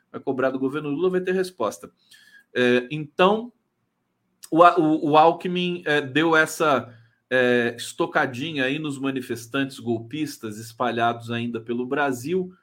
[0.10, 1.92] Vai cobrar do governo Lula, vai ter resposta.
[2.54, 3.52] É, então,
[4.50, 6.98] o, o, o Alckmin é, deu essa
[7.30, 12.54] é, estocadinha aí nos manifestantes golpistas espalhados ainda pelo Brasil.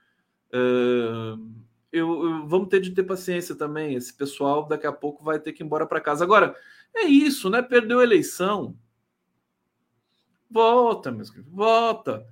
[0.55, 3.95] Uh, eu, eu, vamos ter de ter paciência também.
[3.95, 6.25] Esse pessoal daqui a pouco vai ter que ir embora para casa.
[6.25, 6.57] Agora,
[6.95, 7.61] é isso, né?
[7.61, 8.77] Perdeu a eleição.
[10.51, 12.27] Volta, meus queridos, volta.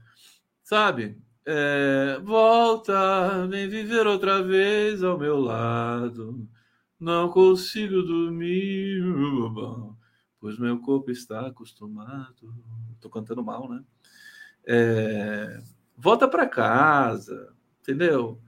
[0.62, 1.20] Sabe?
[1.44, 6.48] É, volta, vem viver outra vez ao meu lado.
[6.98, 9.02] Não consigo dormir,
[10.38, 12.54] pois meu corpo está acostumado.
[13.00, 13.82] Tô cantando mal, né?
[14.66, 15.62] É,
[15.96, 18.40] volta para casa, entendeu?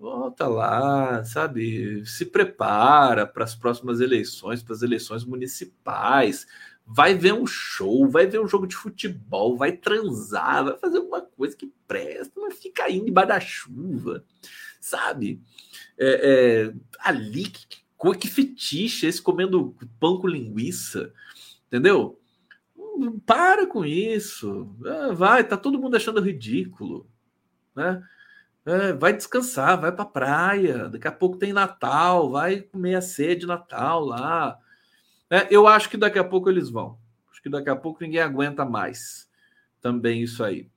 [0.00, 2.04] Volta lá, sabe?
[2.06, 6.46] Se prepara para as próximas eleições, para as eleições municipais.
[6.86, 11.20] Vai ver um show, vai ver um jogo de futebol, vai transar, vai fazer alguma
[11.20, 14.24] coisa que presta, não fica indo debaixo da chuva,
[14.80, 15.40] sabe?
[15.98, 17.66] É, é, ali, que,
[18.18, 21.12] que, fetiche esse comendo pão com linguiça,
[21.66, 22.18] entendeu?
[23.26, 24.74] Para com isso.
[24.84, 27.06] Ah, vai, tá todo mundo achando ridículo,
[27.76, 28.02] né?
[28.66, 30.88] É, vai descansar, vai para praia.
[30.88, 34.58] Daqui a pouco tem Natal, vai comer a sede Natal lá.
[35.30, 36.98] É, eu acho que daqui a pouco eles vão.
[37.30, 39.28] Acho que daqui a pouco ninguém aguenta mais.
[39.80, 40.68] Também isso aí.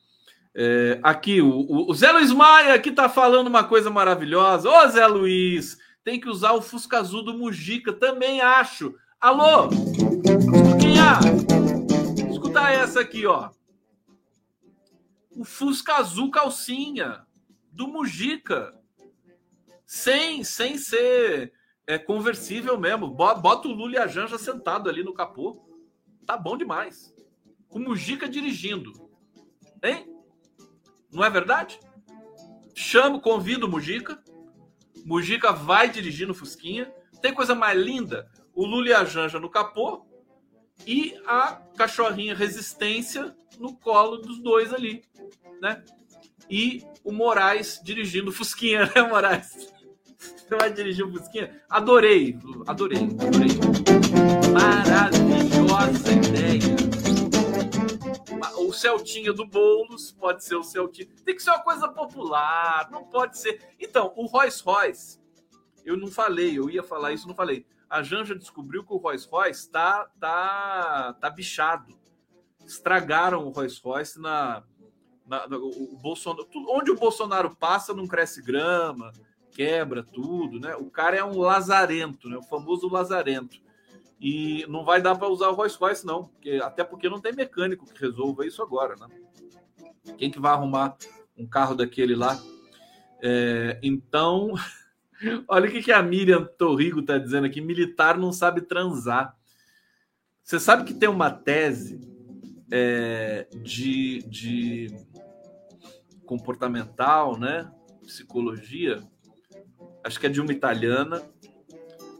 [0.56, 4.70] É, aqui, o, o, Zé Luiz Maia aqui tá falando uma coisa maravilhosa.
[4.70, 7.92] Ô, Zé Luiz, tem que usar o Fusca Azul do Mujica.
[7.92, 8.96] Também acho.
[9.20, 9.70] Alô?
[9.70, 11.20] Escutinha!
[12.32, 13.50] Escuta essa aqui, ó.
[15.32, 17.23] O Fusca Azul calcinha
[17.74, 18.74] do Mujica.
[19.86, 21.54] Sem, sem ser
[21.86, 23.10] É conversível mesmo.
[23.10, 25.62] Bota o Lula e a Janja sentado ali no capô.
[26.26, 27.14] Tá bom demais.
[27.68, 28.94] Com Mujica dirigindo.
[29.84, 30.16] Hein?
[31.12, 31.78] Não é verdade?
[32.74, 34.24] Chamo, convido o Mujica.
[35.06, 36.94] Mujica vai dirigir no Fusquinha.
[37.22, 38.32] Tem coisa mais linda?
[38.54, 40.06] O Lula e a Janja no capô
[40.88, 45.04] e a cachorrinha Resistência no colo dos dois ali,
[45.62, 45.84] né?
[46.50, 49.72] E o Moraes dirigindo o Fusquinha, né, Moraes?
[50.18, 51.62] Você vai dirigir o Fusquinha?
[51.70, 53.50] Adorei, adorei, adorei.
[54.54, 56.76] Maravilhosa ideia.
[58.58, 61.08] O Celtinha do Boulos pode ser o Celtinha.
[61.26, 63.60] Tem que ser uma coisa popular, não pode ser.
[63.80, 65.20] Então, o Royce Royce,
[65.86, 69.30] eu não falei, eu ia falar isso, não falei a Janja descobriu que o Rolls
[69.30, 71.96] Royce tá, tá, tá bichado.
[72.66, 74.64] Estragaram o Rolls Royce na,
[75.26, 76.48] na, o, o Bolsonaro.
[76.70, 79.12] Onde o Bolsonaro passa, não cresce grama,
[79.52, 80.76] quebra tudo, né?
[80.76, 82.38] O cara é um lazarento, né?
[82.38, 83.62] O famoso lazarento.
[84.20, 87.34] E não vai dar para usar o Rolls Royce, não, porque, até porque não tem
[87.34, 89.08] mecânico que resolva isso agora, né?
[90.18, 90.96] Quem que vai arrumar
[91.38, 92.42] um carro daquele lá?
[93.22, 94.54] É, então.
[95.48, 99.36] Olha o que, que a Miriam Torrigo está dizendo aqui: militar não sabe transar.
[100.44, 102.02] Você sabe que tem uma tese
[102.70, 104.88] é, de, de
[106.26, 107.72] comportamental, né?
[108.02, 109.04] Psicologia,
[110.04, 111.22] acho que é de uma italiana,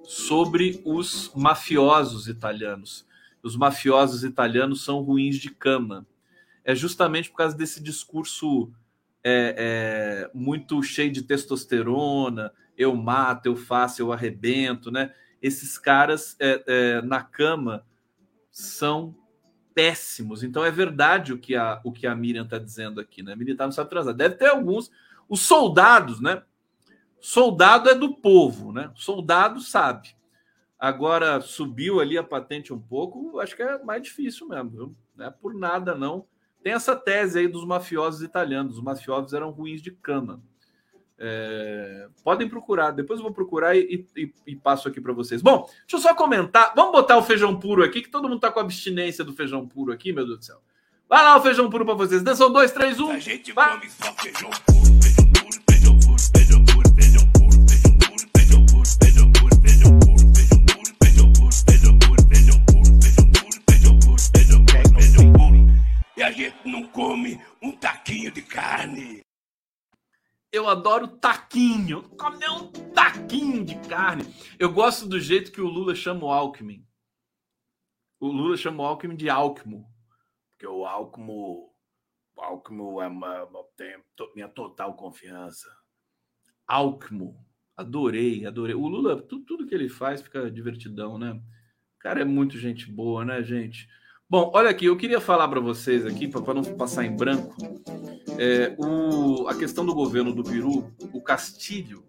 [0.06, 3.06] sobre os mafiosos italianos.
[3.42, 6.06] Os mafiosos italianos são ruins de cama.
[6.64, 8.72] É justamente por causa desse discurso
[9.24, 15.14] é, é, muito cheio de testosterona, eu mato, eu faço, eu arrebento, né?
[15.42, 17.86] Esses caras é, é, na cama
[18.52, 19.16] são
[19.74, 20.44] péssimos.
[20.44, 23.36] Então é verdade o que a, o que a Miriam está dizendo aqui, né?
[23.36, 24.14] Militar não sabe transar.
[24.14, 24.92] Deve ter alguns.
[25.28, 26.44] Os soldados, né?
[27.20, 28.92] Soldado é do povo, né?
[28.96, 30.16] Soldado sabe.
[30.78, 34.96] Agora subiu ali a patente um pouco, acho que é mais difícil mesmo, viu?
[35.16, 36.26] Não é por nada, não.
[36.62, 38.78] Tem essa tese aí dos mafiosos italianos.
[38.78, 40.42] Os mafiosos eram ruins de cama.
[41.18, 45.42] É, podem procurar, depois eu vou procurar e, e, e passo aqui para vocês.
[45.42, 46.74] Bom, deixa eu só comentar.
[46.76, 49.92] Vamos botar o feijão puro aqui, que todo mundo tá com abstinência do feijão puro
[49.92, 50.62] aqui, meu Deus do céu.
[51.08, 52.24] Vai lá o feijão puro para vocês.
[52.24, 53.12] Dançam dois, três, um.
[53.12, 53.72] A gente vai.
[53.72, 54.84] come só feijão puro.
[66.16, 69.23] E a gente não come um taquinho de carne.
[70.54, 72.04] Eu adoro taquinho.
[72.10, 74.24] Comer um taquinho de carne.
[74.60, 76.86] Eu gosto do jeito que o Lula chama o Alckmin.
[78.20, 79.92] O Lula chama o Alckmin de Alckmo.
[80.52, 81.74] Porque o Alckmin, o
[82.38, 83.98] Alckmin é uma, tem
[84.36, 85.68] minha total confiança.
[86.68, 87.36] Alckmin.
[87.76, 88.76] Adorei, adorei.
[88.76, 91.32] O Lula, tudo, tudo que ele faz fica divertidão, né?
[91.32, 93.90] O cara é muito gente boa, né, gente?
[94.34, 97.56] Bom, olha aqui, eu queria falar para vocês aqui, para não passar em branco,
[98.40, 102.04] é, o, a questão do governo do Peru, o Castilho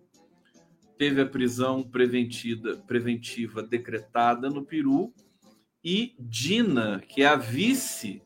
[0.97, 5.13] teve a prisão preventiva, decretada no Peru
[5.85, 8.23] e Dina, que é a vice,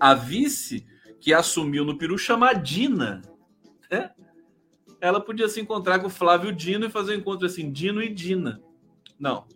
[0.00, 0.86] a vice
[1.20, 3.20] que assumiu no Peru, chama Dina,
[3.90, 4.12] né?
[4.98, 8.08] Ela podia se encontrar com o Flávio Dino e fazer um encontro assim, Dino e
[8.08, 8.62] Dina.
[9.20, 9.46] Não.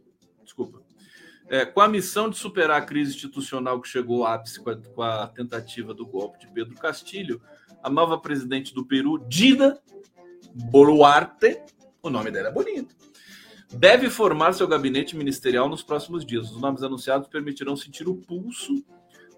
[1.51, 4.77] É, com a missão de superar a crise institucional que chegou ao ápice com a,
[4.77, 7.41] com a, tentativa do golpe de Pedro Castilho,
[7.83, 9.79] a nova presidente do Peru, Dina
[10.55, 11.59] Boluarte,
[12.03, 12.95] o nome dela é bonito,
[13.73, 16.51] deve formar seu gabinete ministerial nos próximos dias.
[16.51, 18.85] Os nomes anunciados permitirão sentir o pulso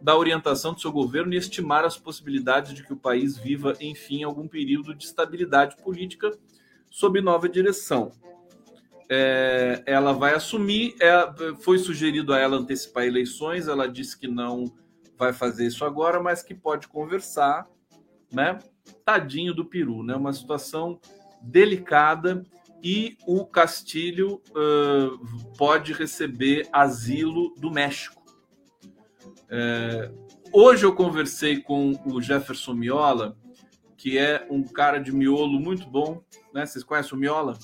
[0.00, 4.24] da orientação do seu governo e estimar as possibilidades de que o país viva, enfim,
[4.24, 6.36] algum período de estabilidade política
[6.90, 8.10] sob nova direção
[9.12, 10.94] é, ela vai assumir.
[11.00, 14.72] É, foi sugerido a ela antecipar eleições, ela disse que não
[15.18, 17.66] vai fazer isso agora, mas que pode conversar,
[18.32, 18.58] né?
[19.04, 20.14] Tadinho do Peru, né?
[20.14, 21.00] Uma situação
[21.42, 22.44] delicada
[22.82, 28.22] e o Castilho uh, pode receber asilo do México.
[29.50, 30.10] É,
[30.52, 33.36] hoje eu conversei com o Jefferson Miola,
[33.96, 36.22] que é um cara de miolo muito bom,
[36.54, 36.64] né?
[36.64, 37.58] Vocês conhecem o Miola?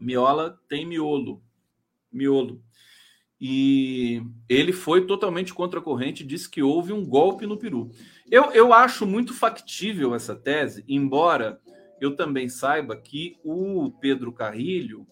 [0.00, 1.42] Miola tem miolo.
[2.10, 2.62] Miolo.
[3.40, 7.90] E ele foi totalmente contra a corrente, disse que houve um golpe no Peru.
[8.30, 11.60] Eu, eu acho muito factível essa tese, embora
[12.00, 15.06] eu também saiba que o Pedro Carrilho,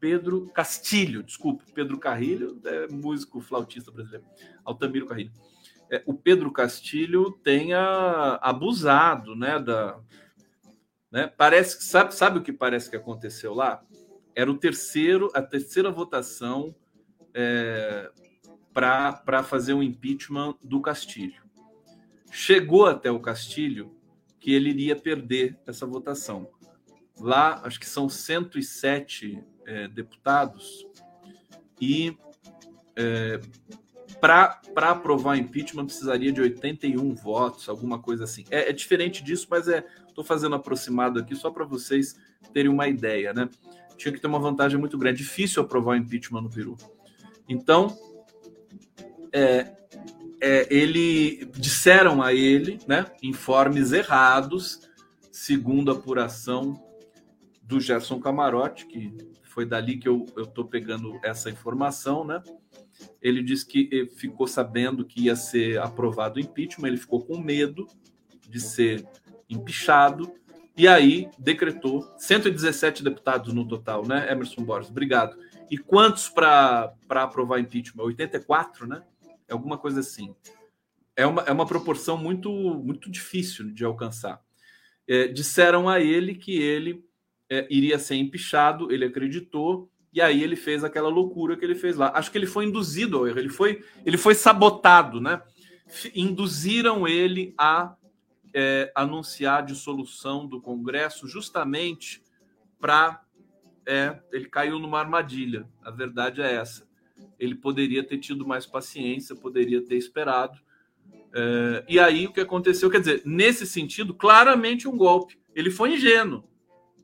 [0.00, 4.26] Pedro Castilho, desculpe, Pedro Carrilho é músico flautista brasileiro,
[4.64, 5.32] Altamiro Carrilho.
[5.90, 10.00] É, o Pedro Castilho tenha abusado né, da,
[11.12, 11.26] Né?
[11.36, 13.84] Parece sabe, sabe o que parece que aconteceu lá?
[14.34, 16.74] Era o terceiro, a terceira votação
[17.34, 18.10] é,
[18.72, 21.42] para fazer um impeachment do Castilho.
[22.30, 23.94] Chegou até o Castilho
[24.40, 26.50] que ele iria perder essa votação.
[27.20, 30.88] Lá, acho que são 107 é, deputados,
[31.80, 32.16] e
[32.96, 33.38] é,
[34.20, 38.44] para aprovar impeachment precisaria de 81 votos, alguma coisa assim.
[38.50, 42.14] É, é diferente disso, mas é estou fazendo aproximado aqui só para vocês
[42.52, 43.48] terem uma ideia, né?
[43.96, 45.18] Tinha que ter uma vantagem muito grande.
[45.18, 46.76] Difícil aprovar o impeachment no Peru.
[47.48, 47.96] Então,
[49.32, 49.72] é,
[50.40, 54.88] é, ele disseram a ele, né, informes errados,
[55.30, 56.82] segundo a apuração
[57.62, 62.42] do Gerson Camarote, que foi dali que eu estou pegando essa informação, né?
[63.20, 67.86] Ele disse que ficou sabendo que ia ser aprovado o impeachment, ele ficou com medo
[68.48, 69.06] de ser
[69.52, 70.32] empichado,
[70.76, 74.90] e aí decretou 117 deputados no total, né, Emerson Borges?
[74.90, 75.36] Obrigado.
[75.70, 78.04] E quantos para aprovar impeachment?
[78.04, 79.02] 84, né?
[79.48, 80.34] É alguma coisa assim.
[81.14, 84.40] É uma, é uma proporção muito, muito difícil de alcançar.
[85.06, 87.04] É, disseram a ele que ele
[87.50, 91.96] é, iria ser empichado, ele acreditou, e aí ele fez aquela loucura que ele fez
[91.96, 92.12] lá.
[92.14, 95.40] Acho que ele foi induzido ao erro, ele foi, ele foi sabotado, né?
[96.14, 97.94] Induziram ele a
[98.54, 102.22] é, anunciar a dissolução do Congresso justamente
[102.80, 103.22] para.
[103.84, 105.68] É, ele caiu numa armadilha.
[105.82, 106.88] A verdade é essa.
[107.38, 110.60] Ele poderia ter tido mais paciência, poderia ter esperado.
[111.34, 112.90] É, e aí o que aconteceu?
[112.90, 115.40] Quer dizer, nesse sentido, claramente um golpe.
[115.54, 116.44] Ele foi ingênuo.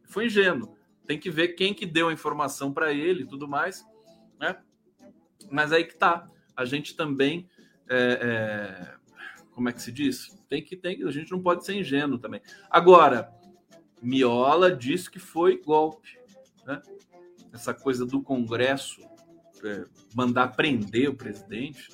[0.05, 0.77] Foi ingênuo.
[1.07, 3.85] Tem que ver quem que deu a informação para ele e tudo mais.
[4.39, 4.57] Né?
[5.51, 6.29] Mas aí que tá.
[6.55, 7.49] A gente também.
[7.89, 8.98] É, é,
[9.59, 10.39] como é que se diz?
[10.49, 12.41] Tem que tem, a gente não pode ser ingênuo também.
[12.71, 13.29] Agora,
[14.01, 16.17] Miola disse que foi golpe,
[16.65, 16.81] né?
[17.53, 19.01] Essa coisa do Congresso
[19.65, 19.85] é,
[20.15, 21.89] mandar prender o presidente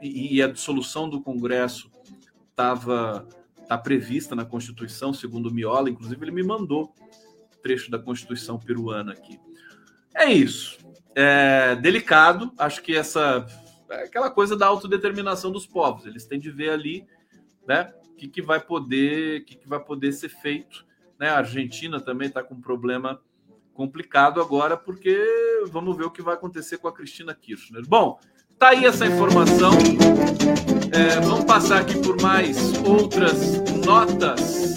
[0.00, 1.90] e, e a dissolução do Congresso
[2.48, 3.26] estava
[3.66, 6.94] tá prevista na Constituição, segundo Miola, inclusive ele me mandou
[7.60, 9.36] trecho da Constituição peruana aqui.
[10.14, 10.78] É isso.
[11.12, 13.44] É delicado, acho que essa
[13.94, 16.06] aquela coisa da autodeterminação dos povos.
[16.06, 17.06] Eles têm de ver ali
[17.66, 17.92] né?
[18.12, 20.84] O que, que vai poder, que, que vai poder ser feito?
[21.18, 21.28] Né?
[21.28, 23.20] A Argentina também está com um problema
[23.74, 25.18] complicado agora, porque
[25.70, 27.86] vamos ver o que vai acontecer com a Cristina Kirchner.
[27.86, 28.20] Bom,
[28.58, 29.72] tá aí essa informação.
[30.92, 34.74] É, vamos passar aqui por mais outras notas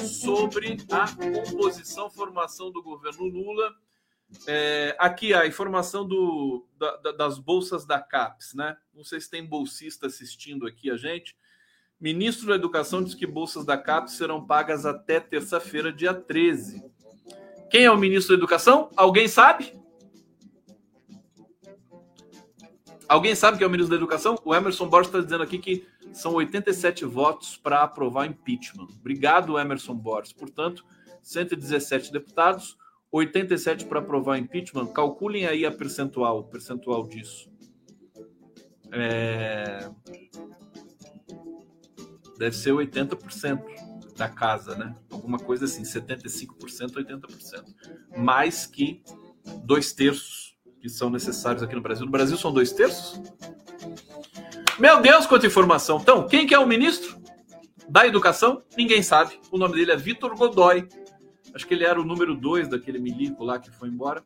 [0.00, 3.72] sobre a composição, formação do governo Lula.
[4.46, 8.76] É, aqui a informação do, da, das bolsas da CAPES, né?
[8.92, 11.36] Não sei se tem bolsista assistindo aqui a gente.
[12.00, 16.82] Ministro da Educação diz que bolsas da CAPES serão pagas até terça-feira, dia 13.
[17.70, 18.90] Quem é o ministro da Educação?
[18.96, 19.72] Alguém sabe?
[23.08, 24.38] Alguém sabe quem é o ministro da Educação?
[24.44, 28.88] O Emerson Borges está dizendo aqui que são 87 votos para aprovar impeachment.
[29.00, 30.32] Obrigado, Emerson Borges.
[30.32, 30.84] Portanto,
[31.22, 32.76] 117 deputados,
[33.16, 37.48] 87 para aprovar impeachment, calculem aí a percentual, percentual disso.
[38.90, 39.88] É...
[42.36, 43.62] Deve ser 80%
[44.16, 44.96] da casa, né?
[45.12, 47.64] Alguma coisa assim, 75%, 80%.
[48.16, 49.00] Mais que
[49.62, 52.04] dois terços que são necessários aqui no Brasil.
[52.04, 53.22] No Brasil são dois terços?
[54.76, 55.98] Meu Deus, quanta informação!
[56.00, 57.16] Então, quem que é o ministro
[57.88, 58.64] da Educação?
[58.76, 59.38] Ninguém sabe.
[59.52, 60.88] O nome dele é Vitor Godoy
[61.54, 64.24] acho que ele era o número dois daquele milico lá que foi embora,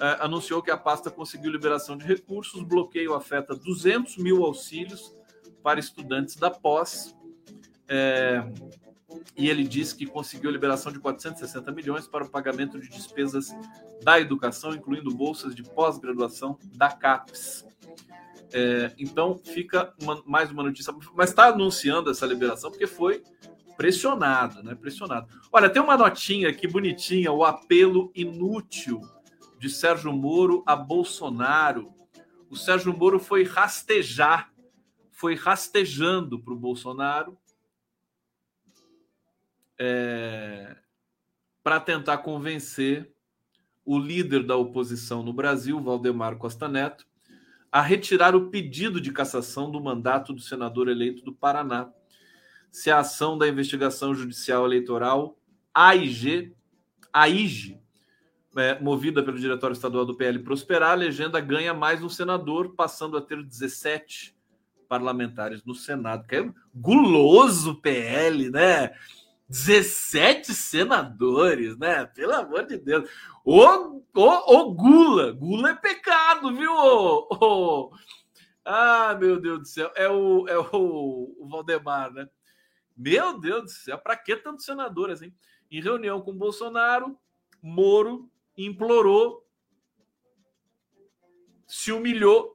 [0.00, 5.14] é, anunciou que a pasta conseguiu liberação de recursos, bloqueio afeta 200 mil auxílios
[5.62, 7.14] para estudantes da pós,
[7.88, 8.42] é,
[9.36, 13.54] e ele disse que conseguiu liberação de 460 milhões para o pagamento de despesas
[14.02, 17.66] da educação, incluindo bolsas de pós-graduação da CAPES.
[18.52, 23.22] É, então fica uma, mais uma notícia, mas está anunciando essa liberação porque foi
[23.76, 24.74] Pressionado, né?
[24.74, 25.28] Pressionado.
[25.52, 29.00] Olha, tem uma notinha aqui bonitinha, o apelo inútil
[29.58, 31.92] de Sérgio Moro a Bolsonaro.
[32.50, 34.52] O Sérgio Moro foi rastejar,
[35.10, 37.36] foi rastejando para o Bolsonaro
[39.78, 40.76] é,
[41.62, 43.12] para tentar convencer
[43.84, 47.06] o líder da oposição no Brasil, Valdemar Costa Neto,
[47.70, 51.90] a retirar o pedido de cassação do mandato do senador eleito do Paraná
[52.74, 55.38] se a ação da investigação judicial eleitoral
[55.72, 56.52] AIG,
[57.12, 57.80] AIG,
[58.56, 63.16] é, movida pelo Diretório Estadual do PL prosperar, a legenda ganha mais um senador, passando
[63.16, 64.36] a ter 17
[64.88, 66.26] parlamentares no Senado.
[66.26, 68.90] Que é guloso PL, né?
[69.48, 72.06] 17 senadores, né?
[72.06, 73.08] Pelo amor de Deus.
[73.44, 76.72] Ô, ô, ô Gula, Gula é pecado, viu?
[76.72, 77.92] Ô, ô.
[78.64, 79.92] Ah, meu Deus do céu.
[79.94, 82.28] É o, é o, o Valdemar, né?
[82.96, 85.32] Meu Deus do céu, para que tanto senador assim?
[85.70, 87.18] Em reunião com Bolsonaro,
[87.60, 89.44] Moro implorou,
[91.66, 92.54] se humilhou,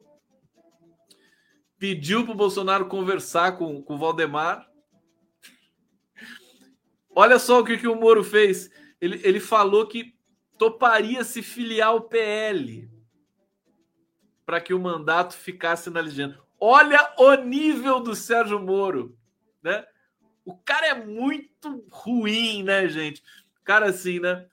[1.77, 4.69] pediu para o Bolsonaro conversar com, com o Valdemar.
[7.09, 8.69] Olha só o que, que o Moro fez.
[9.01, 10.15] Ele, ele falou que
[10.57, 12.89] toparia se filiar ao PL
[14.45, 16.39] para que o mandato ficasse na legenda.
[16.59, 19.17] Olha o nível do Sérgio Moro,
[19.61, 19.85] né?
[20.49, 23.21] O cara é muito ruim, né, gente?
[23.61, 24.47] O cara assim, né?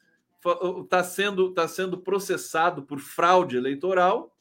[0.90, 4.36] Tá sendo, tá sendo processado por fraude eleitoral.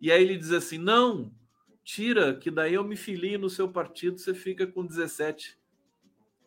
[0.00, 1.34] E aí ele diz assim: não,
[1.82, 5.58] tira, que daí eu me filio no seu partido, você fica com 17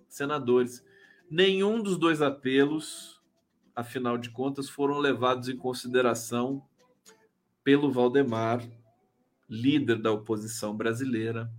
[0.07, 0.81] senadores.
[1.29, 3.21] Nenhum dos dois apelos,
[3.75, 6.65] afinal de contas, foram levados em consideração
[7.65, 8.65] pelo Valdemar,
[9.49, 11.51] líder da oposição brasileira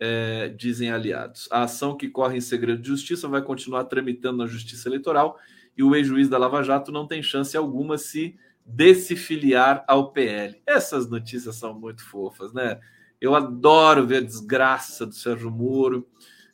[0.00, 1.46] é, dizem aliados.
[1.52, 5.38] A ação que corre em segredo de justiça vai continuar tramitando na Justiça Eleitoral
[5.76, 8.34] e o ex-juiz da Lava Jato não tem chance alguma se
[8.64, 10.60] desse filiar ao PL.
[10.66, 12.80] Essas notícias são muito fofas, né?
[13.20, 16.08] Eu adoro ver a desgraça do Sérgio Moro.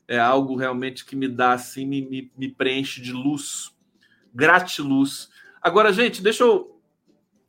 [0.09, 3.73] É algo realmente que me dá assim, me, me, me preenche de luz,
[4.35, 5.31] gratiluz.
[5.63, 6.76] Agora, gente, deixa eu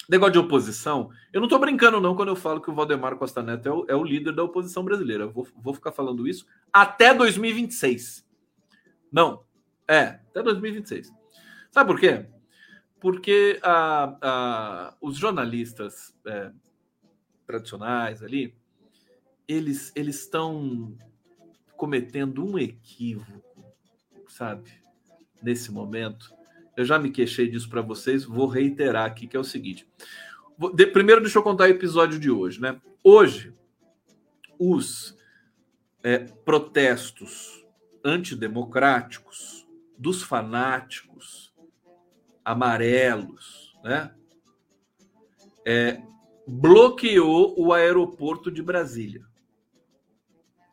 [0.09, 3.43] Negócio de oposição, eu não estou brincando, não, quando eu falo que o Valdemar Costa
[3.43, 5.25] Neto é o, é o líder da oposição brasileira.
[5.25, 8.25] Eu vou, vou ficar falando isso até 2026.
[9.11, 9.43] Não,
[9.87, 11.11] é, até 2026.
[11.71, 12.25] Sabe por quê?
[12.99, 16.51] Porque a, a, os jornalistas é,
[17.45, 18.55] tradicionais ali,
[19.47, 20.97] eles eles estão
[21.75, 23.63] cometendo um equívoco,
[24.27, 24.71] sabe?
[25.41, 26.33] Nesse momento,
[26.77, 29.89] eu já me queixei disso para vocês, vou reiterar aqui que é o seguinte.
[30.93, 32.79] Primeiro, deixa eu contar o episódio de hoje, né?
[33.03, 33.51] Hoje,
[34.59, 35.17] os
[36.03, 37.65] é, protestos
[38.05, 39.67] antidemocráticos
[39.97, 41.51] dos fanáticos
[42.45, 44.13] amarelos, né?
[45.65, 45.99] É,
[46.47, 49.25] bloqueou o aeroporto de Brasília.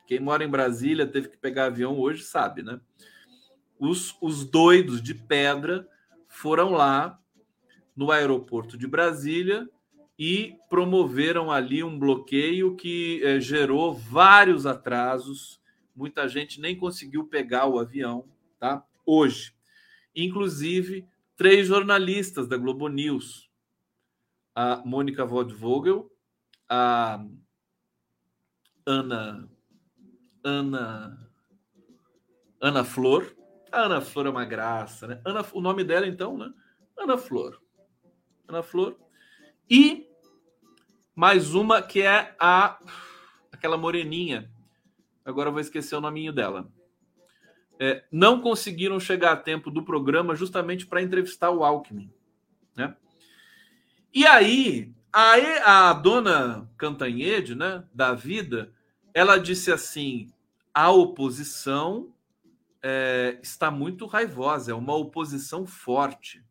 [0.07, 2.79] Quem mora em Brasília teve que pegar avião hoje, sabe, né?
[3.79, 5.89] Os, os doidos de pedra
[6.35, 7.19] foram lá
[7.97, 9.69] no aeroporto de Brasília
[10.19, 15.61] e promoveram ali um bloqueio que eh, gerou vários atrasos.
[15.95, 18.29] Muita gente nem conseguiu pegar o avião,
[18.59, 18.85] tá?
[19.07, 19.55] Hoje,
[20.15, 21.07] inclusive
[21.37, 23.49] três jornalistas da Globo News,
[24.55, 26.11] a Mônica Vodvogel,
[26.69, 27.25] a
[28.85, 29.49] Ana
[30.43, 31.31] Ana
[32.61, 33.35] Ana Flor
[33.75, 35.21] Ana Flor é uma graça, né?
[35.25, 36.53] Ana, o nome dela, então, né?
[36.97, 37.61] Ana Flor.
[38.49, 38.97] Ana Flor.
[39.69, 40.09] E
[41.15, 42.79] mais uma que é a
[43.53, 44.51] aquela moreninha.
[45.25, 46.71] Agora eu vou esquecer o nominho dela.
[47.79, 52.13] É, não conseguiram chegar a tempo do programa justamente para entrevistar o Alckmin,
[52.77, 52.95] né?
[54.13, 58.73] E aí, a, a dona Cantanhede, né, da vida,
[59.13, 60.33] ela disse assim:
[60.73, 62.14] a oposição
[62.87, 66.45] é, está muito raivosa, é uma oposição forte.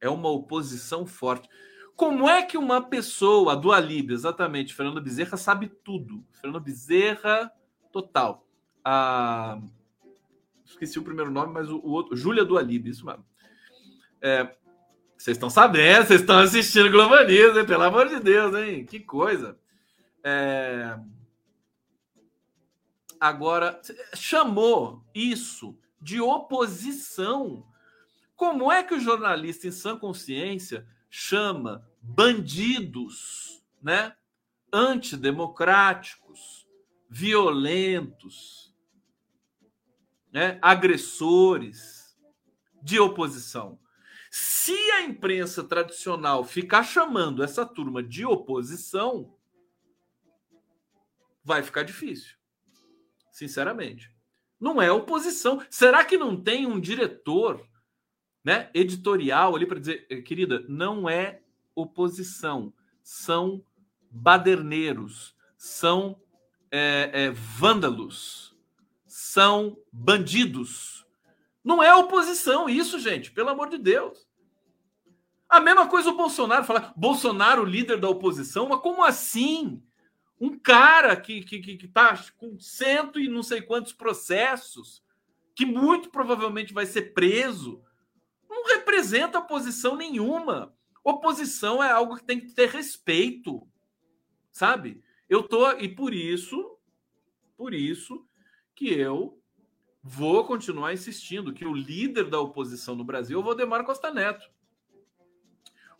[0.00, 1.48] É uma oposição forte.
[1.96, 6.24] Como é que uma pessoa do Alib, exatamente, Fernando Bezerra, sabe tudo?
[6.40, 7.50] Fernando Bezerra,
[7.90, 8.46] total.
[8.84, 9.60] A...
[10.64, 13.26] Esqueci o primeiro nome, mas o, o outro, Júlia do Alib, isso mesmo.
[14.20, 14.54] É,
[15.18, 17.66] vocês estão sabendo, vocês estão assistindo Globo News, hein?
[17.66, 18.86] pelo amor de Deus, hein?
[18.86, 19.58] Que coisa.
[20.22, 20.96] É
[23.22, 23.80] agora
[24.16, 27.64] chamou isso de oposição.
[28.34, 34.16] Como é que o jornalista em sã consciência chama bandidos, né,
[34.72, 36.66] antidemocráticos,
[37.08, 38.74] violentos,
[40.32, 42.18] né, agressores
[42.82, 43.78] de oposição?
[44.32, 49.32] Se a imprensa tradicional ficar chamando essa turma de oposição,
[51.44, 52.41] vai ficar difícil
[53.32, 54.14] sinceramente.
[54.60, 55.60] Não é oposição.
[55.68, 57.66] Será que não tem um diretor,
[58.44, 61.40] né, editorial ali para dizer, eh, querida, não é
[61.74, 62.72] oposição,
[63.02, 63.64] são
[64.10, 66.20] baderneiros, são
[66.70, 68.54] é, é, vândalos,
[69.06, 71.06] são bandidos.
[71.64, 74.28] Não é oposição isso, gente, pelo amor de Deus.
[75.48, 79.82] A mesma coisa o Bolsonaro falar, Bolsonaro, líder da oposição, mas como assim?
[80.42, 85.00] Um cara que, que, que, que tá com cento e não sei quantos processos
[85.54, 87.80] que muito provavelmente vai ser preso,
[88.50, 90.74] não representa oposição nenhuma.
[91.04, 93.64] Oposição é algo que tem que ter respeito,
[94.50, 95.00] sabe?
[95.28, 96.76] Eu tô e por isso,
[97.56, 98.26] por isso
[98.74, 99.40] que eu
[100.02, 104.50] vou continuar insistindo que o líder da oposição no Brasil é o Valdemar Costa Neto.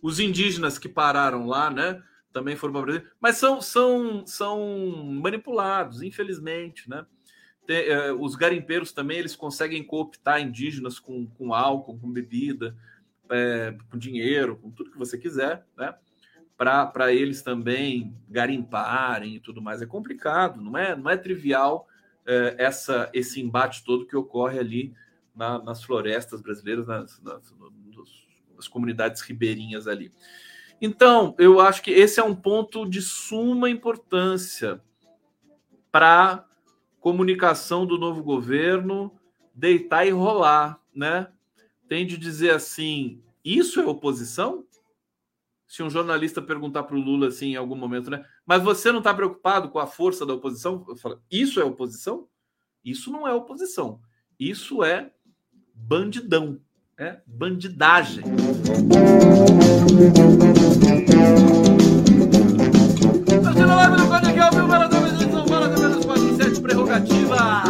[0.02, 2.02] Os indígenas que pararam lá, né,
[2.32, 7.06] também foram para o Brasil, mas são, são, são manipulados, infelizmente, né?
[7.66, 12.76] Tem, eh, os garimpeiros também eles conseguem cooptar indígenas com, com álcool, com bebida,
[13.30, 15.94] é, com dinheiro, com tudo que você quiser, né?
[16.56, 19.82] Para eles também garimparem e tudo mais.
[19.82, 21.88] É complicado, não é, não é trivial
[22.24, 24.94] é, essa, esse embate todo que ocorre ali
[25.34, 27.54] na, nas florestas brasileiras, nas, nas,
[28.54, 30.12] nas comunidades ribeirinhas ali.
[30.84, 34.82] Então, eu acho que esse é um ponto de suma importância
[35.92, 36.44] para
[36.98, 39.16] comunicação do novo governo
[39.54, 41.30] deitar e rolar, né?
[41.88, 44.66] Tem de dizer assim, isso é oposição?
[45.68, 48.26] Se um jornalista perguntar para o Lula assim em algum momento, né?
[48.44, 50.84] Mas você não está preocupado com a força da oposição?
[50.88, 52.26] Eu falo, isso é oposição?
[52.84, 54.00] Isso não é oposição.
[54.36, 55.12] Isso é
[55.72, 56.60] bandidão,
[56.98, 58.24] é bandidagem.
[63.44, 64.90] Continua live no Código ao vivo, para
[65.30, 67.62] São Paulo, 47 prerrogativa.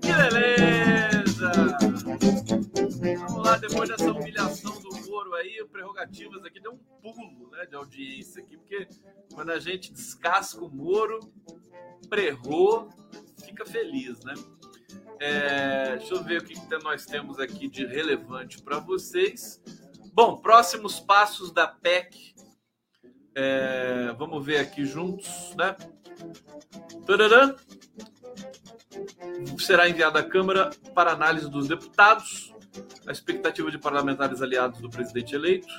[0.00, 1.76] Que beleza!
[3.18, 7.74] Vamos lá, depois dessa humilhação do Moro aí, Prerrogativas aqui deu um pulo né, de
[7.74, 8.88] audiência aqui, porque
[9.34, 11.20] quando a gente descasca o Moro,
[12.08, 12.88] prerrou,
[13.44, 14.34] fica feliz, né?
[15.18, 19.62] É, deixa eu ver o que, que nós temos aqui de relevante para vocês.
[20.12, 22.34] Bom, próximos passos da PEC.
[23.34, 25.76] É, vamos ver aqui juntos, né?
[27.06, 27.54] Tadadã.
[29.58, 32.54] Será enviada à Câmara para análise dos deputados.
[33.06, 35.72] A expectativa de parlamentares aliados do presidente eleito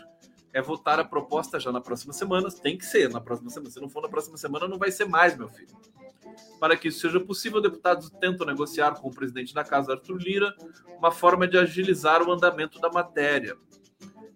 [0.54, 2.50] é votar a proposta já na próxima semana.
[2.50, 3.72] Tem que ser na próxima semana.
[3.72, 5.76] Se não for na próxima semana, não vai ser mais, meu filho.
[6.60, 10.56] Para que isso seja possível, deputados tentam negociar com o presidente da Casa, Arthur Lira,
[10.98, 13.56] uma forma de agilizar o andamento da matéria.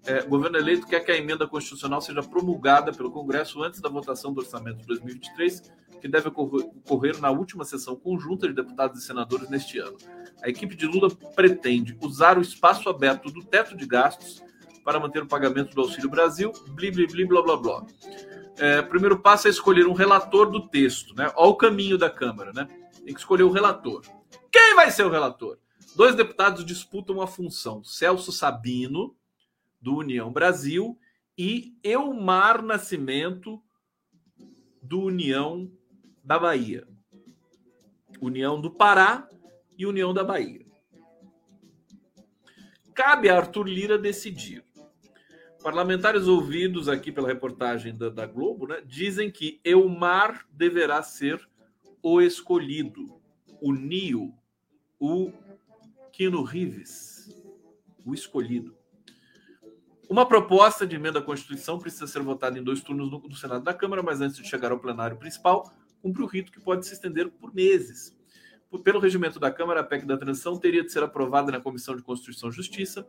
[0.06, 3.90] É, o governo eleito quer que a emenda constitucional seja promulgada pelo Congresso antes da
[3.90, 5.62] votação do orçamento de 2023,
[6.02, 9.98] que deve ocorrer na última sessão conjunta de deputados e senadores neste ano.
[10.42, 14.42] A equipe de Lula pretende usar o espaço aberto do teto de gastos
[14.84, 17.86] para manter o pagamento do Auxílio Brasil, bli, bli, blá, blá, blá.
[18.58, 21.32] É, primeiro passo é escolher um relator do texto, né?
[21.36, 22.68] Olha o caminho da Câmara, né?
[23.04, 24.02] Tem que escolher o relator.
[24.52, 25.58] Quem vai ser o relator?
[25.96, 29.16] Dois deputados disputam a função: Celso Sabino,
[29.80, 30.98] do União Brasil,
[31.38, 33.62] e Elmar Nascimento,
[34.82, 35.72] do União
[36.24, 36.88] da Bahia.
[38.22, 39.28] União do Pará
[39.78, 40.66] e União da Bahia.
[42.94, 44.64] Cabe a Arthur Lira decidir.
[45.64, 51.48] Parlamentares ouvidos aqui pela reportagem da, da Globo né, dizem que Elmar deverá ser
[52.02, 53.22] o escolhido,
[53.62, 54.34] o Nio,
[55.00, 55.32] o
[56.12, 57.30] Kino Rives,
[58.04, 58.76] o escolhido.
[60.10, 63.64] Uma proposta de emenda à Constituição precisa ser votada em dois turnos no, no Senado
[63.64, 66.94] da Câmara, mas antes de chegar ao plenário principal, cumpre o rito que pode se
[66.94, 68.18] estender por meses.
[68.84, 72.02] Pelo regimento da Câmara, a PEC da transição teria de ser aprovada na Comissão de
[72.02, 73.08] Constituição e Justiça,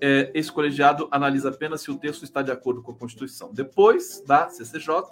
[0.00, 3.52] é, esse colegiado analisa apenas se o texto está de acordo com a Constituição.
[3.52, 5.02] Depois da CCJ,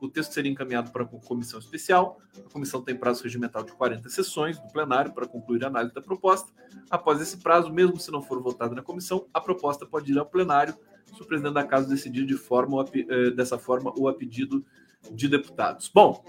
[0.00, 2.18] o texto seria encaminhado para a comissão especial.
[2.36, 6.02] A comissão tem prazo regimental de 40 sessões do plenário para concluir a análise da
[6.02, 6.52] proposta.
[6.90, 10.26] Após esse prazo, mesmo se não for votada na comissão, a proposta pode ir ao
[10.26, 10.74] plenário
[11.14, 14.64] se o presidente da casa decidir de forma, eh, dessa forma ou a pedido
[15.12, 15.88] de deputados.
[15.92, 16.24] Bom,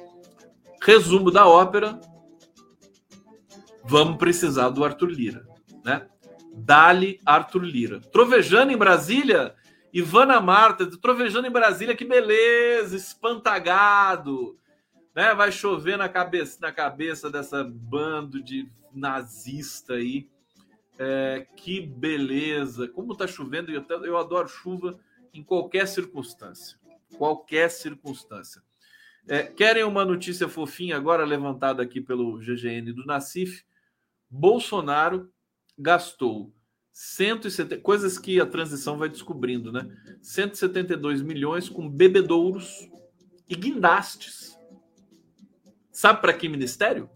[0.82, 2.00] resumo da ópera.
[3.86, 5.48] Vamos precisar do Arthur Lira,
[5.84, 6.08] né?
[6.54, 8.00] Dali Arthur Lira.
[8.00, 9.56] Trovejando em Brasília,
[9.92, 14.58] Ivana Marta, trovejando em Brasília, que beleza, espantagado.
[15.16, 15.34] Né?
[15.34, 20.30] Vai chover na cabeça, na cabeça dessa bando de nazista aí.
[21.00, 22.88] É, que beleza!
[22.88, 25.00] Como tá chovendo, eu, eu adoro chuva
[25.34, 26.78] em qualquer circunstância.
[27.18, 28.62] Qualquer circunstância.
[29.28, 33.64] É, querem uma notícia fofinha agora levantada aqui pelo GGN do Nacif?
[34.30, 35.33] Bolsonaro
[35.78, 36.54] gastou
[36.92, 39.90] 170, coisas que a transição vai descobrindo, né?
[40.22, 42.88] 172 milhões com bebedouros
[43.50, 44.58] e guindastes.
[45.92, 47.10] Sabe para que ministério?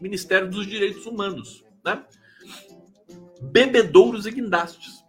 [0.00, 2.04] Ministério dos Direitos Humanos, né?
[3.40, 5.04] Bebedouros e guindastes.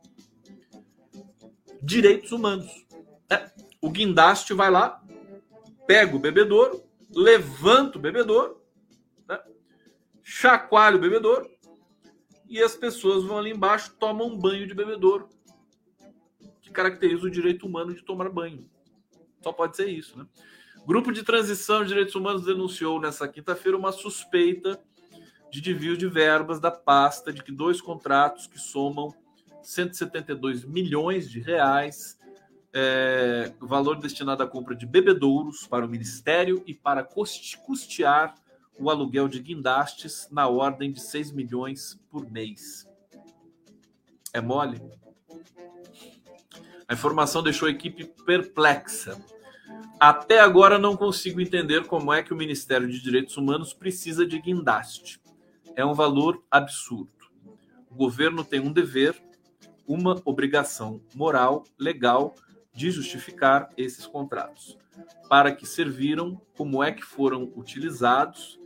[1.81, 2.85] Direitos humanos.
[3.29, 3.51] É,
[3.81, 5.03] o guindaste vai lá,
[5.85, 6.83] pega o bebedouro,
[7.13, 8.57] levanta o bebedouro
[10.29, 11.49] chacoalha o bebedouro
[12.49, 15.29] e as pessoas vão ali embaixo, tomam um banho de bebedouro,
[16.61, 18.69] que caracteriza o direito humano de tomar banho.
[19.41, 20.25] Só pode ser isso, né?
[20.85, 24.81] Grupo de Transição de Direitos Humanos denunciou nessa quinta-feira uma suspeita
[25.51, 29.13] de desvio de verbas da pasta de que dois contratos que somam
[29.61, 32.17] 172 milhões de reais,
[32.73, 37.03] é, valor destinado à compra de bebedouros para o Ministério e para
[37.65, 38.35] custear
[38.79, 42.87] o aluguel de guindastes na ordem de 6 milhões por mês.
[44.33, 44.81] É mole?
[46.87, 49.19] A informação deixou a equipe perplexa.
[49.99, 54.39] Até agora não consigo entender como é que o Ministério de Direitos Humanos precisa de
[54.39, 55.19] guindaste.
[55.75, 57.11] É um valor absurdo.
[57.89, 59.21] O governo tem um dever,
[59.87, 62.35] uma obrigação moral, legal,
[62.73, 64.77] de justificar esses contratos.
[65.27, 68.59] Para que serviram, como é que foram utilizados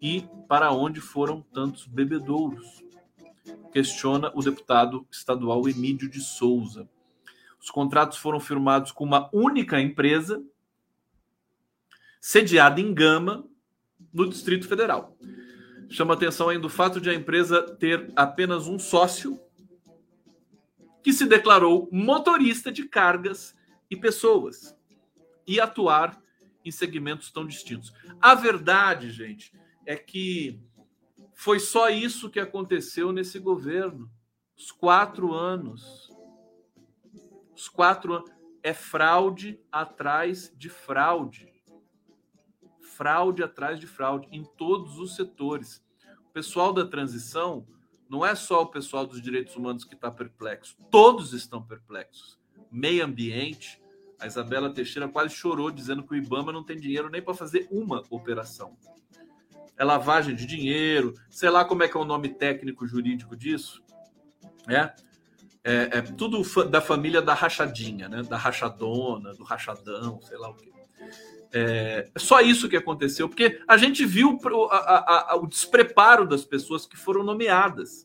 [0.00, 2.82] e para onde foram tantos bebedouros?
[3.72, 6.88] Questiona o deputado estadual Emílio de Souza.
[7.60, 10.42] Os contratos foram firmados com uma única empresa,
[12.20, 13.44] sediada em Gama,
[14.12, 15.16] no Distrito Federal.
[15.90, 19.38] Chama atenção ainda o fato de a empresa ter apenas um sócio
[21.02, 23.54] que se declarou motorista de cargas
[23.90, 24.76] e pessoas
[25.46, 26.20] e atuar
[26.64, 27.92] em segmentos tão distintos.
[28.20, 29.52] A verdade, gente,
[29.90, 30.62] é que
[31.34, 34.08] foi só isso que aconteceu nesse governo.
[34.56, 36.08] Os quatro anos.
[37.56, 38.30] Os quatro anos.
[38.62, 41.52] É fraude atrás de fraude.
[42.80, 45.84] Fraude atrás de fraude em todos os setores.
[46.20, 47.66] O pessoal da transição
[48.08, 50.76] não é só o pessoal dos direitos humanos que está perplexo.
[50.88, 52.38] Todos estão perplexos.
[52.70, 53.82] Meio ambiente.
[54.20, 57.66] A Isabela Teixeira quase chorou dizendo que o Ibama não tem dinheiro nem para fazer
[57.72, 58.76] uma operação
[59.80, 63.82] é lavagem de dinheiro, sei lá como é que é o nome técnico jurídico disso,
[64.68, 64.92] é,
[65.64, 68.22] é, é tudo da família da rachadinha, né?
[68.22, 70.70] Da rachadona, do rachadão, sei lá o que.
[71.50, 74.38] É, é só isso que aconteceu, porque a gente viu
[74.70, 78.04] a, a, a, o despreparo das pessoas que foram nomeadas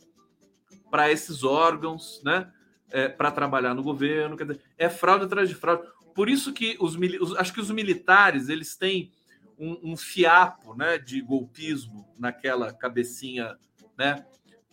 [0.90, 2.50] para esses órgãos, né?
[2.90, 5.84] É, para trabalhar no governo, dizer, é fraude atrás de fraude.
[6.14, 9.12] Por isso que os, os acho que os militares eles têm
[9.58, 13.58] um, um fiapo né, de golpismo naquela cabecinha
[13.98, 14.26] né,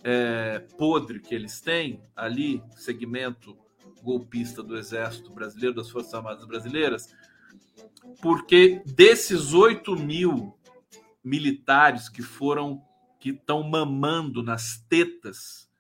[0.03, 3.57] é, podre que eles têm ali, segmento
[4.03, 7.15] golpista do Exército Brasileiro, das Forças Armadas Brasileiras,
[8.21, 10.59] porque desses 8 mil
[11.23, 12.83] militares que foram,
[13.21, 15.71] que estão mamando nas tetas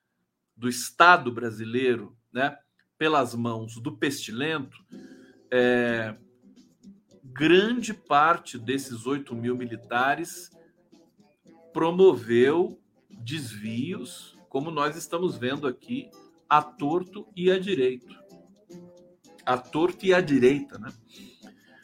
[0.57, 2.57] do Estado brasileiro, né,
[2.97, 4.79] pelas mãos do pestilento,
[5.51, 6.17] é,
[7.33, 10.51] grande parte desses 8 mil militares
[11.73, 12.79] promoveu
[13.09, 16.11] desvios, como nós estamos vendo aqui,
[16.49, 18.15] a torto e a direito.
[19.45, 20.93] A torto e a direita, né?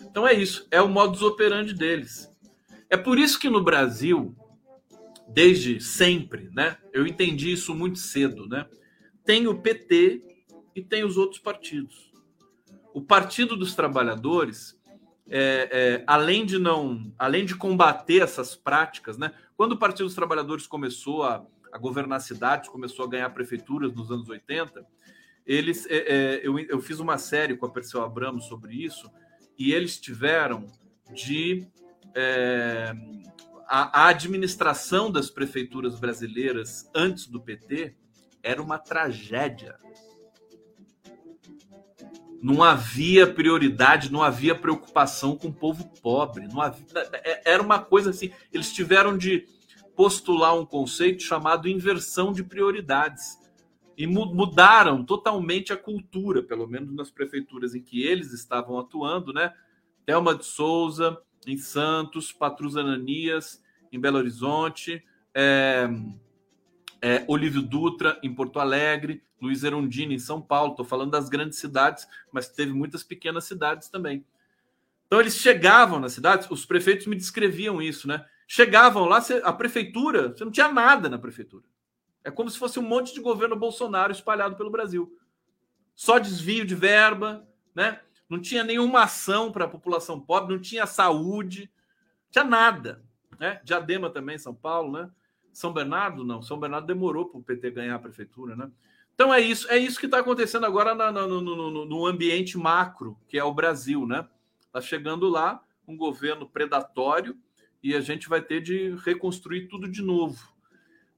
[0.00, 2.28] Então é isso, é o modus operandi deles.
[2.90, 4.36] É por isso que no Brasil,
[5.28, 6.76] desde sempre, né?
[6.92, 8.66] Eu entendi isso muito cedo, né?
[9.24, 10.22] Tem o PT
[10.74, 12.12] e tem os outros partidos.
[12.94, 14.77] O Partido dos Trabalhadores
[15.30, 19.32] é, é, além de não, além de combater essas práticas, né?
[19.56, 24.10] Quando o Partido dos Trabalhadores começou a, a governar cidades, começou a ganhar prefeituras nos
[24.10, 24.86] anos 80,
[25.46, 29.10] eles, é, é, eu, eu fiz uma série com a Perseu Abramo sobre isso
[29.58, 30.66] e eles tiveram
[31.14, 31.66] de
[32.14, 32.92] é,
[33.66, 37.94] a, a administração das prefeituras brasileiras antes do PT
[38.42, 39.78] era uma tragédia
[42.40, 46.46] não havia prioridade, não havia preocupação com o povo pobre.
[46.46, 46.86] Não havia,
[47.24, 48.30] é, era uma coisa assim.
[48.52, 49.46] Eles tiveram de
[49.96, 53.36] postular um conceito chamado inversão de prioridades.
[53.96, 59.52] E mudaram totalmente a cultura, pelo menos nas prefeituras em que eles estavam atuando, né?
[60.06, 63.60] Thelma de Souza, em Santos, Patrus Ananias,
[63.90, 65.02] em Belo Horizonte,
[65.34, 65.88] é,
[67.00, 70.72] é, Olívio Dutra, em Porto Alegre, Luiz Erundini, em São Paulo.
[70.72, 74.24] Estou falando das grandes cidades, mas teve muitas pequenas cidades também.
[75.06, 78.26] Então, eles chegavam nas cidades, os prefeitos me descreviam isso, né?
[78.46, 81.64] Chegavam lá, a prefeitura, você não tinha nada na prefeitura.
[82.24, 85.18] É como se fosse um monte de governo Bolsonaro espalhado pelo Brasil.
[85.94, 88.00] Só desvio de verba, né?
[88.28, 91.70] Não tinha nenhuma ação para a população pobre, não tinha saúde,
[92.26, 93.02] não tinha nada.
[93.38, 93.60] Né?
[93.64, 95.10] Diadema também, São Paulo, né?
[95.58, 96.40] São Bernardo, não.
[96.40, 98.70] São Bernardo demorou para o PT ganhar a prefeitura, né?
[99.12, 103.18] Então é isso, é isso que está acontecendo agora na, no, no, no, ambiente macro,
[103.26, 104.24] que é o Brasil, né?
[104.66, 107.36] Está chegando lá um governo predatório
[107.82, 110.38] e a gente vai ter de reconstruir tudo de novo.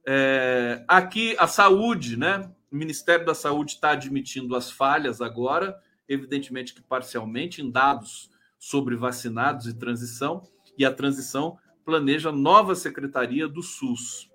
[0.07, 2.51] É, aqui, a saúde, né?
[2.72, 5.78] O Ministério da Saúde está admitindo as falhas agora,
[6.09, 13.47] evidentemente que parcialmente, em dados sobre vacinados e transição, e a transição planeja nova secretaria
[13.47, 14.30] do SUS.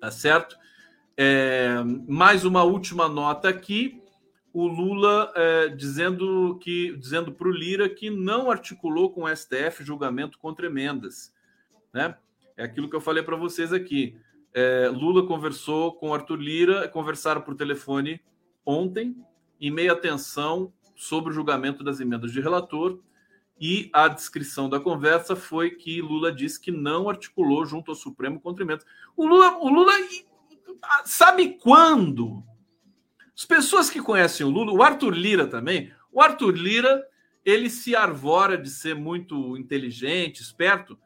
[0.00, 0.56] Tá certo?
[1.16, 4.02] É, mais uma última nota aqui
[4.56, 9.84] o Lula é, dizendo que dizendo para o Lira que não articulou com o STF
[9.84, 11.30] julgamento contra emendas,
[11.92, 12.16] né?
[12.56, 14.18] É aquilo que eu falei para vocês aqui.
[14.54, 18.18] É, Lula conversou com Arthur Lira, conversaram por telefone
[18.64, 19.14] ontem,
[19.60, 22.98] em meia tensão sobre o julgamento das emendas de relator,
[23.58, 28.40] e a descrição da conversa foi que Lula disse que não articulou junto ao Supremo
[28.40, 28.84] contra emendas.
[29.16, 29.92] O Lula, o Lula
[31.04, 32.44] sabe quando
[33.34, 37.02] as pessoas que conhecem o Lula, o Arthur Lira também, o Arthur Lira,
[37.44, 40.98] ele se arvora de ser muito inteligente, esperto.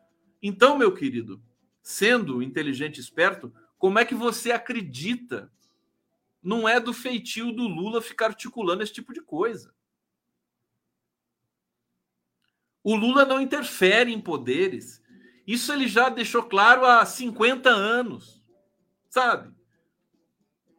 [0.43, 1.41] Então, meu querido,
[1.83, 5.53] sendo inteligente e esperto, como é que você acredita?
[6.43, 9.75] Não é do feitio do Lula ficar articulando esse tipo de coisa.
[12.83, 15.03] O Lula não interfere em poderes.
[15.47, 18.43] Isso ele já deixou claro há 50 anos.
[19.09, 19.53] Sabe?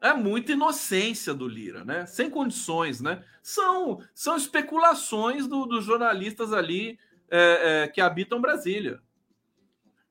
[0.02, 2.06] É muita inocência do Lira, né?
[2.08, 3.24] Sem condições, né?
[3.44, 6.98] São, são especulações do, dos jornalistas ali
[7.30, 9.00] é, é, que habitam Brasília.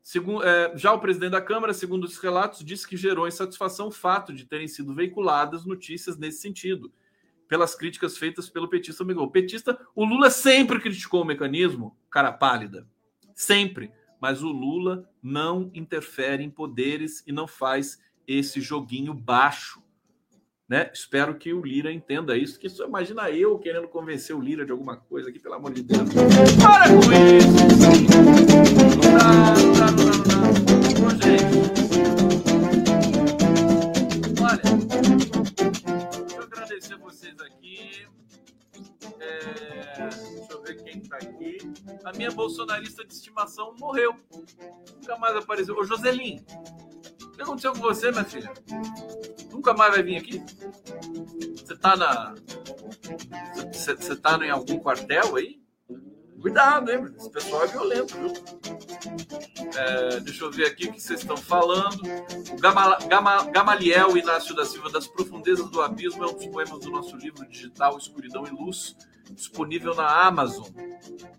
[0.03, 3.93] Segundo, é, já o presidente da Câmara, segundo os relatos, disse que gerou insatisfação o
[3.93, 6.93] fato de terem sido veiculadas notícias nesse sentido,
[7.51, 9.25] pelas críticas feitas pelo petista Miguel.
[9.25, 12.87] O petista, o Lula sempre criticou o mecanismo, cara pálida,
[13.35, 13.91] sempre.
[14.21, 19.83] Mas o Lula não interfere em poderes e não faz esse joguinho baixo.
[20.69, 20.89] Né?
[20.95, 22.61] Espero que o Lira entenda isso.
[22.61, 25.83] Que só imagina eu querendo convencer o Lira de alguma coisa aqui, pelo amor de
[25.83, 26.09] Deus.
[26.63, 27.51] Para com isso!
[29.03, 30.40] Não dá, não dá, não dá, não dá.
[41.17, 41.59] Está aqui.
[42.05, 44.15] A minha bolsonarista de estimação morreu.
[44.97, 45.77] Nunca mais apareceu.
[45.77, 46.45] Ô, Joselin,
[47.41, 48.53] que aconteceu com você, minha filha?
[49.51, 50.43] Nunca mais vai vir aqui?
[51.57, 52.35] Você tá na.
[53.73, 55.60] Você tá em algum quartel aí?
[56.41, 57.07] Cuidado, hein?
[57.17, 58.33] Esse pessoal é violento, viu?
[59.77, 62.01] É, deixa eu ver aqui o que vocês estão falando.
[62.51, 66.81] O Gama, Gama, Gamaliel Inácio da Silva, Das Profundezas do Abismo, é um dos poemas
[66.81, 68.97] do nosso livro digital Escuridão e Luz,
[69.33, 70.67] disponível na Amazon.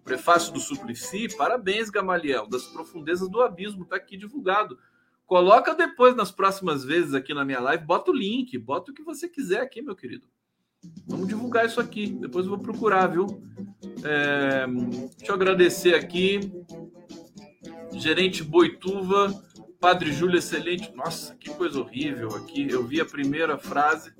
[0.04, 2.48] Prefácio do Suplicy, parabéns, Gamaliel.
[2.48, 4.78] Das Profundezas do Abismo, está aqui divulgado.
[5.26, 9.04] Coloca depois nas próximas vezes aqui na minha live, bota o link, bota o que
[9.04, 10.28] você quiser aqui, meu querido.
[11.06, 12.08] Vamos divulgar isso aqui.
[12.08, 13.42] Depois eu vou procurar, viu?
[14.04, 14.66] É,
[15.18, 16.40] deixa eu agradecer aqui.
[17.94, 19.34] Gerente Boituva,
[19.80, 20.94] Padre Júlio Excelente.
[20.96, 22.68] Nossa, que coisa horrível aqui.
[22.70, 24.14] Eu vi a primeira frase,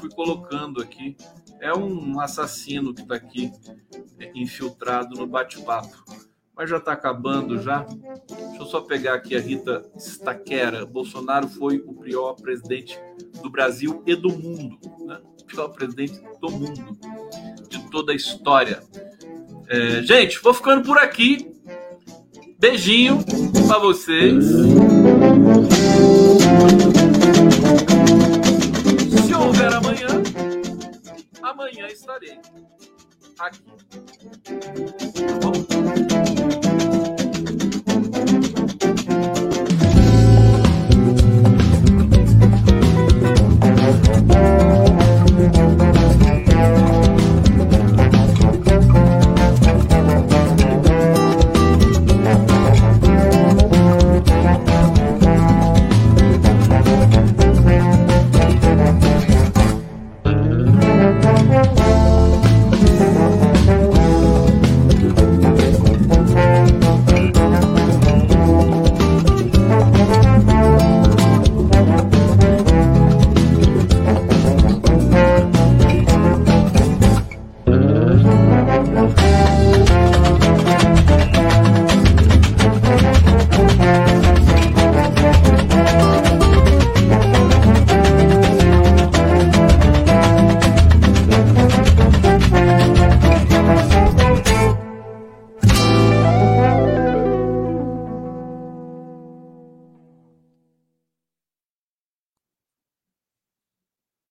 [0.00, 1.16] fui colocando aqui.
[1.60, 3.52] É um assassino que está aqui
[4.18, 6.28] é, infiltrado no bate-papo
[6.58, 7.86] mas já está acabando já.
[8.28, 10.84] Deixa eu só pegar aqui a Rita Staquera.
[10.84, 13.00] Bolsonaro foi o pior presidente
[13.40, 14.76] do Brasil e do mundo,
[15.06, 15.20] né?
[15.40, 16.98] O pior presidente do mundo,
[17.68, 18.82] de toda a história.
[19.70, 21.46] É, gente, vou ficando por aqui.
[22.58, 23.22] Beijinho
[23.68, 24.44] para vocês.
[29.26, 30.08] Se houver amanhã,
[31.42, 32.38] amanhã estarei
[33.38, 33.62] aqui.
[35.40, 36.48] Tá bom?